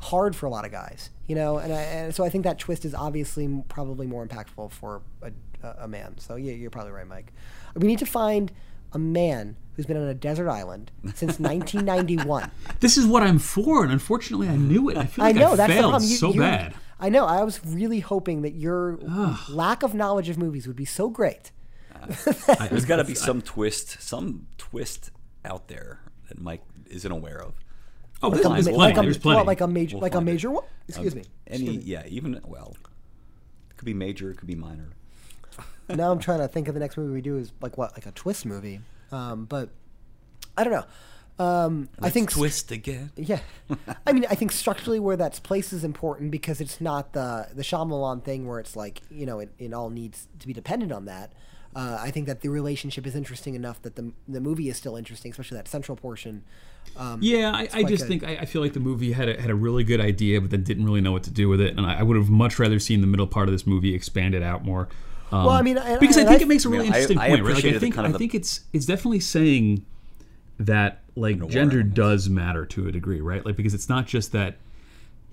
[0.00, 1.58] hard for a lot of guys, you know.
[1.58, 5.30] And, I, and so I think that twist is obviously probably more impactful for a,
[5.62, 6.18] a, a man.
[6.18, 7.32] So yeah, you're probably right, Mike.
[7.74, 8.52] We need to find
[8.92, 12.50] a man who's been on a desert island since 1991.
[12.80, 14.96] This is what I'm for, and unfortunately, I knew it.
[14.96, 16.10] I feel like I know I that's the failed problem.
[16.10, 16.74] You, so you- bad.
[17.00, 17.26] I know.
[17.26, 18.98] I was really hoping that your
[19.50, 21.50] lack of knowledge of movies would be so great.
[22.70, 25.10] There's got to be some twist, some twist
[25.44, 27.54] out there that Mike isn't aware of.
[28.24, 28.94] Oh, Like there's, a, there's ma- plenty.
[28.94, 29.36] like a, there's plenty.
[29.36, 30.64] well, like a major, We'll like a major one.
[30.88, 31.24] Excuse me.
[31.46, 32.76] Any, yeah, even well,
[33.70, 34.88] it could be major, it could be minor.
[35.88, 38.06] now I'm trying to think of the next movie we do is like what, like
[38.06, 38.80] a twist movie.
[39.12, 39.68] Um, but
[40.56, 40.84] I don't know.
[41.36, 43.10] Um, I think twist again.
[43.16, 43.40] Yeah,
[44.06, 47.62] I mean, I think structurally where that's placed is important because it's not the the
[47.62, 51.06] Shyamalan thing where it's like you know it, it all needs to be dependent on
[51.06, 51.32] that.
[51.76, 54.96] Uh, I think that the relationship is interesting enough that the the movie is still
[54.96, 56.42] interesting, especially that central portion.
[56.96, 58.08] Um, Yeah, I, I just good.
[58.20, 60.50] think I, I feel like the movie had a, had a really good idea, but
[60.50, 62.58] then didn't really know what to do with it, and I, I would have much
[62.60, 64.88] rather seen the middle part of this movie expanded out more.
[65.32, 66.88] Um, Well, I mean, and- because I and think I- it makes a really I-
[66.88, 67.54] interesting I point, right?
[67.54, 69.84] Like, I think kind of I the- think it's it's definitely saying
[70.60, 73.44] that like gender does matter to a degree, right?
[73.44, 74.56] Like because it's not just that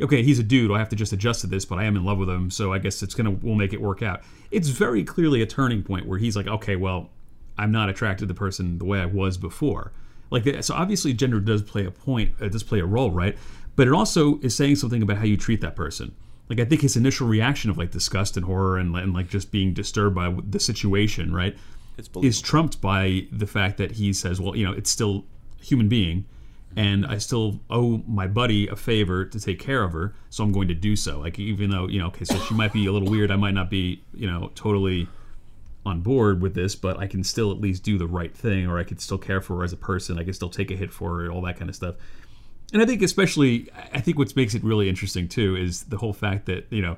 [0.02, 2.04] okay, he's a dude, I have to just adjust to this, but I am in
[2.04, 4.22] love with him, so I guess it's gonna we'll make it work out.
[4.52, 7.10] It's very clearly a turning point where he's like, okay, well,
[7.58, 9.92] I'm not attracted to the person the way I was before.
[10.30, 13.38] Like so, obviously, gender does play a point, it does play a role, right?
[13.76, 16.16] But it also is saying something about how you treat that person.
[16.50, 19.52] Like I think his initial reaction of like disgust and horror and, and like just
[19.52, 21.56] being disturbed by the situation, right,
[21.98, 25.26] It's is trumped by the fact that he says, well, you know, it's still
[25.62, 26.26] a human being,
[26.76, 30.52] and I still owe my buddy a favor to take care of her, so I'm
[30.52, 31.20] going to do so.
[31.20, 33.54] Like even though you know, okay, so she might be a little weird, I might
[33.54, 35.08] not be, you know, totally
[35.86, 38.78] on board with this, but I can still at least do the right thing, or
[38.78, 40.20] I could still care for her as a person.
[40.20, 41.96] I can still take a hit for her, all that kind of stuff.
[42.74, 46.14] And I think, especially, I think what makes it really interesting too is the whole
[46.14, 46.98] fact that you know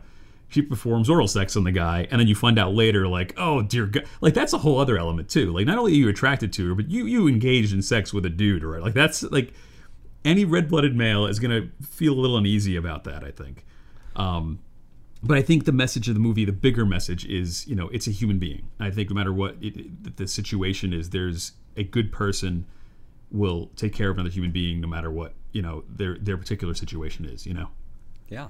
[0.53, 3.61] she performs oral sex on the guy, and then you find out later, like, oh
[3.63, 5.51] dear God, like that's a whole other element too.
[5.51, 8.25] Like, not only are you attracted to her, but you you engaged in sex with
[8.25, 8.81] a dude, right?
[8.81, 9.53] Like that's like
[10.23, 13.23] any red-blooded male is gonna feel a little uneasy about that.
[13.23, 13.65] I think.
[14.15, 14.59] Um,
[15.23, 18.07] but I think the message of the movie, the bigger message is, you know, it's
[18.07, 18.67] a human being.
[18.79, 22.65] I think no matter what it, the situation is, there's a good person
[23.31, 26.73] will take care of another human being, no matter what you know their their particular
[26.73, 27.45] situation is.
[27.47, 27.69] You know.
[28.29, 28.49] Yeah,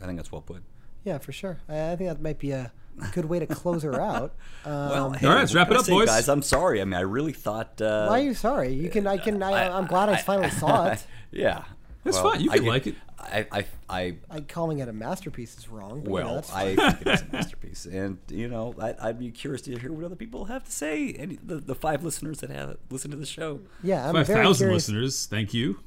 [0.00, 0.62] I think that's well put.
[1.04, 1.58] Yeah, for sure.
[1.68, 2.72] I, I think that might be a
[3.12, 4.34] good way to close her out.
[4.62, 6.06] Um, Well, hey, All right, let's wrap it up, say, boys.
[6.08, 6.28] guys.
[6.28, 6.82] I'm sorry.
[6.82, 7.80] I mean, I really thought.
[7.80, 8.74] Uh, why are you sorry?
[8.74, 9.06] You can.
[9.06, 9.42] I can.
[9.42, 11.02] I, I'm glad I finally saw it.
[11.30, 11.64] yeah,
[12.04, 12.42] That's Well, fine.
[12.42, 12.96] You I can like it.
[13.18, 16.02] I, I, I I calling it a masterpiece is wrong.
[16.02, 19.18] But yeah, well, that's I think it is a masterpiece, and you know, I, I'd
[19.18, 21.12] be curious to hear what other people have to say.
[21.12, 24.44] Any the, the five listeners that have listened to the show, yeah, I'm Five very
[24.44, 25.80] thousand listeners, thank you.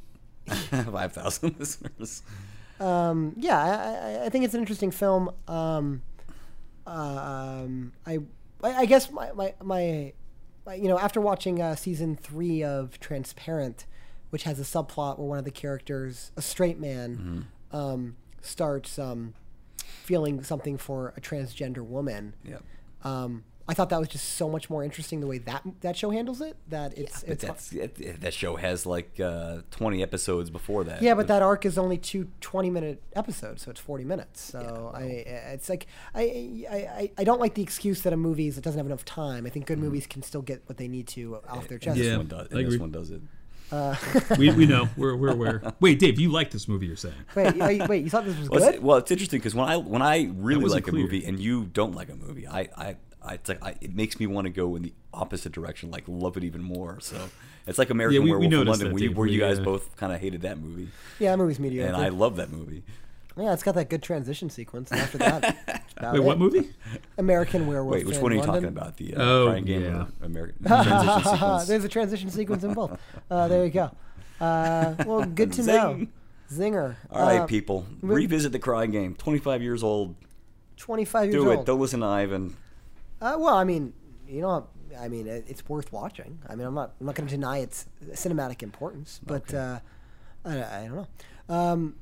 [0.47, 2.23] five thousand listeners.
[2.79, 5.31] Um, yeah, I, I, think it's an interesting film.
[5.47, 6.01] Um,
[6.85, 8.19] um, I,
[8.63, 10.13] I I guess my, my, my,
[10.75, 13.85] you know, after watching uh, season three of Transparent,
[14.31, 19.33] which has a subplot where one of the characters, a straight man, um, starts um,
[19.77, 22.35] feeling something for a transgender woman.
[22.43, 22.57] Yeah.
[23.65, 26.41] I thought that was just so much more interesting the way that that show handles
[26.41, 26.57] it.
[26.67, 31.01] That it's But it's that's it, that show has like uh, twenty episodes before that.
[31.01, 34.41] Yeah, but that arc is only two 20 minute episodes, so it's 40 minutes.
[34.41, 35.03] So I,
[35.53, 38.63] it's like I, I, I, I don't like the excuse that a movie is it
[38.65, 39.45] doesn't have enough time.
[39.45, 41.97] I think good movies can still get what they need to off their chest.
[41.97, 42.47] Yeah, this one does.
[42.51, 43.21] I And this one does it.
[44.37, 44.87] We, we know.
[44.97, 45.61] We're, we're aware.
[45.79, 46.85] Wait, Dave, you like this movie?
[46.87, 47.15] You're saying?
[47.35, 48.75] Wait, you- wait, you thought this was Well, good?
[48.75, 51.39] it's, well, it's interesting because when I when I really wasn't like a movie and
[51.39, 52.95] you don't like a movie, I I,
[53.25, 56.03] I, it's like I, it makes me want to go in the opposite direction, like
[56.07, 56.99] love it even more.
[56.99, 57.29] So
[57.67, 59.95] it's like American we- we Werewolf in London, where, you, where you guys uh, both
[59.95, 61.93] kind of hated that movie, yeah, that movie's mediocre.
[61.93, 62.83] and I love that movie.
[63.37, 64.91] yeah, it's got that good transition sequence.
[64.91, 66.39] And after that, about Wait, what it.
[66.39, 66.69] movie?
[67.17, 67.95] American Werewolf.
[67.95, 68.53] Wait, which in one are you London.
[68.75, 68.97] talking about?
[68.97, 70.05] The uh, Oh, Crying Game yeah.
[70.21, 71.67] American transition sequence?
[71.67, 72.99] There's a transition sequence in both.
[73.31, 73.91] Uh, there you go.
[74.41, 76.07] Uh, well, good to know.
[76.51, 76.95] Zinger.
[77.09, 79.15] All right, Uh, people, revisit the Crying Game.
[79.15, 80.15] Twenty five years old.
[80.77, 81.55] 25 years Do it.
[81.57, 81.65] old.
[81.65, 82.55] Don't listen to Ivan.
[83.21, 83.93] Uh, well, I mean,
[84.27, 84.67] you know,
[84.99, 86.39] I mean, it's worth watching.
[86.47, 89.79] I mean, I'm not, I'm not going to deny its cinematic importance, but uh,
[90.45, 91.07] I, I don't know.
[91.49, 91.95] Um,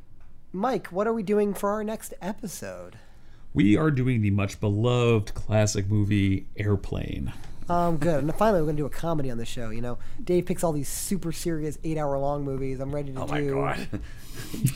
[0.51, 2.97] Mike, what are we doing for our next episode?
[3.53, 7.33] We are doing the much beloved classic movie Airplane.
[7.71, 8.23] Um, good.
[8.23, 9.69] And finally, we're going to do a comedy on the show.
[9.69, 12.79] You know, Dave picks all these super serious eight-hour-long movies.
[12.79, 13.55] I'm ready to Oh do.
[13.55, 14.01] my god.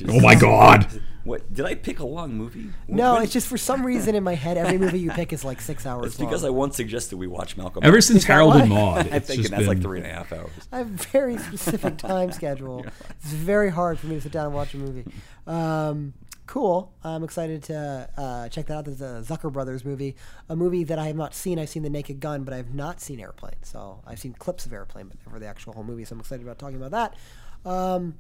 [0.10, 0.86] Oh my God!
[1.24, 2.72] What did I pick a long movie?
[2.90, 5.46] No, When- it's just for some reason in my head, every movie you pick is
[5.46, 7.82] like six hours It's because I once suggested we watch Malcolm.
[7.86, 8.08] Ever X.
[8.08, 10.08] since that Harold and Maude, I think it's thinking just that's been like three and
[10.08, 10.52] a half hours.
[10.74, 12.86] I have a very specific time schedule.
[13.12, 15.06] It's very hard for me to sit down and watch a movie.
[15.48, 16.14] Um,
[16.48, 16.94] cool.
[17.04, 18.86] I'm excited to uh, check that out.
[18.86, 20.16] There's a Zucker Brothers movie,
[20.50, 21.60] a movie that I have not seen.
[21.60, 23.56] I've seen The Naked Gun, but I have not seen Airplane.
[23.64, 26.06] So I've seen clips of Airplane, but never the actual whole movie.
[26.06, 27.70] So I'm excited about talking about that.
[27.70, 28.16] Um,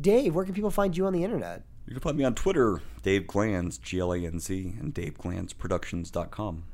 [0.00, 1.62] Dave, where can people find you on the internet?
[1.86, 6.64] You can find me on Twitter, Dave Glanz, G L A N Z, and DaveGlanzProductions.com.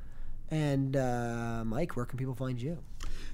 [0.51, 2.79] And uh, Mike, where can people find you?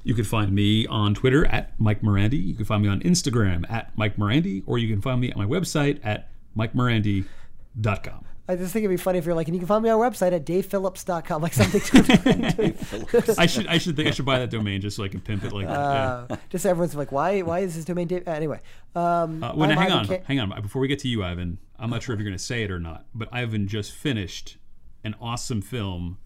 [0.05, 2.43] You can find me on Twitter at Mike Morandi.
[2.45, 5.37] You can find me on Instagram at Mike Morandi, or you can find me at
[5.37, 8.25] my website at MikeMorandi.com.
[8.51, 10.01] I just think it'd be funny if you're like, and you can find me on
[10.01, 14.39] our website at davephillips.com, like something to I should I should think I should buy
[14.39, 15.73] that domain just so I can pimp it like that.
[15.73, 16.27] yeah.
[16.31, 18.27] uh, just everyone's like, why why is this domain Dave?
[18.27, 18.61] Anyway,
[18.95, 20.63] um, Uh, well, now, hang Ivan on, Ca- hang on.
[20.63, 22.71] Before we get to you, Ivan, I'm not sure if you're going to say it
[22.71, 24.57] or not, but Ivan just finished
[25.05, 26.17] an awesome film,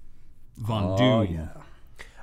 [0.59, 1.49] Von Doom,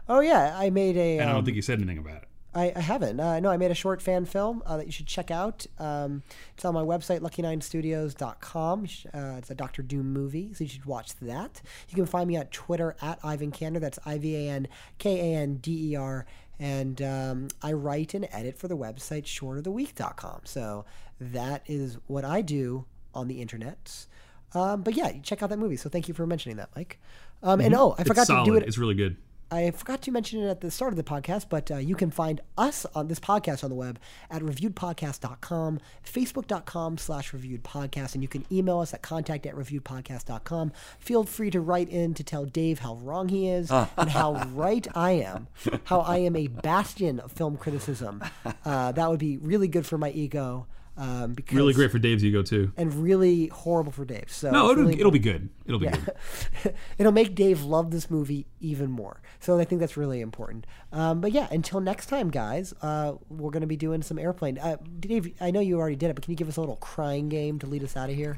[0.07, 1.19] Oh yeah, I made a.
[1.19, 2.28] and I um, don't think you said anything about it.
[2.53, 3.19] I, I haven't.
[3.19, 5.65] Uh, no, I made a short fan film uh, that you should check out.
[5.77, 6.23] Um,
[6.55, 8.87] it's on my website, lucky9studios.com.
[9.13, 11.61] Uh, it's a Doctor Doom movie, so you should watch that.
[11.89, 13.79] You can find me on Twitter at Ivan Kander.
[13.79, 16.25] That's I V A N K A N D E R.
[16.59, 20.41] And um, I write and edit for the website shortoftheweek.com.
[20.43, 20.85] So
[21.21, 24.05] that is what I do on the internet.
[24.53, 25.77] Um, but yeah, check out that movie.
[25.77, 26.99] So thank you for mentioning that, Mike.
[27.43, 28.63] Um, And oh, I forgot to do it.
[28.67, 29.15] It's really good.
[29.51, 32.11] I forgot to mention it at the start of the podcast, but uh, you can
[32.11, 38.27] find us on this podcast on the web at reviewedpodcast.com, facebook.com slash reviewedpodcast, and you
[38.27, 40.71] can email us at contact at reviewedpodcast.com.
[40.99, 44.87] Feel free to write in to tell Dave how wrong he is and how right
[44.95, 45.47] I am,
[45.85, 48.23] how I am a bastion of film criticism.
[48.63, 50.67] Uh, that would be really good for my ego.
[50.99, 52.73] Um, because, Really great for Dave's ego too.
[52.75, 54.25] and really horrible for Dave.
[54.27, 55.47] So No, it'll, really it'll be good.
[55.65, 55.95] It'll be yeah.
[55.95, 56.73] good.
[56.97, 59.21] It'll make Dave love this movie even more.
[59.39, 60.67] So I think that's really important.
[60.91, 64.57] Um, but yeah, until next time, guys, uh, we're going to be doing some airplane.
[64.57, 66.75] Uh, Dave, I know you already did it, but can you give us a little
[66.75, 68.37] crying game to lead us out of here?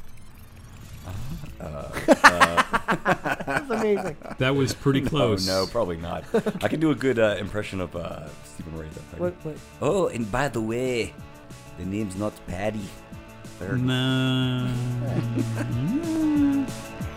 [1.58, 4.18] that's amazing.
[4.38, 5.50] That was pretty close.
[5.50, 6.26] Oh no, probably not.
[6.64, 8.88] I can do a good uh, impression of uh, Stephen Rea.
[8.94, 9.18] Though.
[9.18, 11.16] What, what, Oh, and by the way,
[11.78, 12.88] the name's not Patty.
[13.60, 13.82] Third.
[13.82, 14.68] No.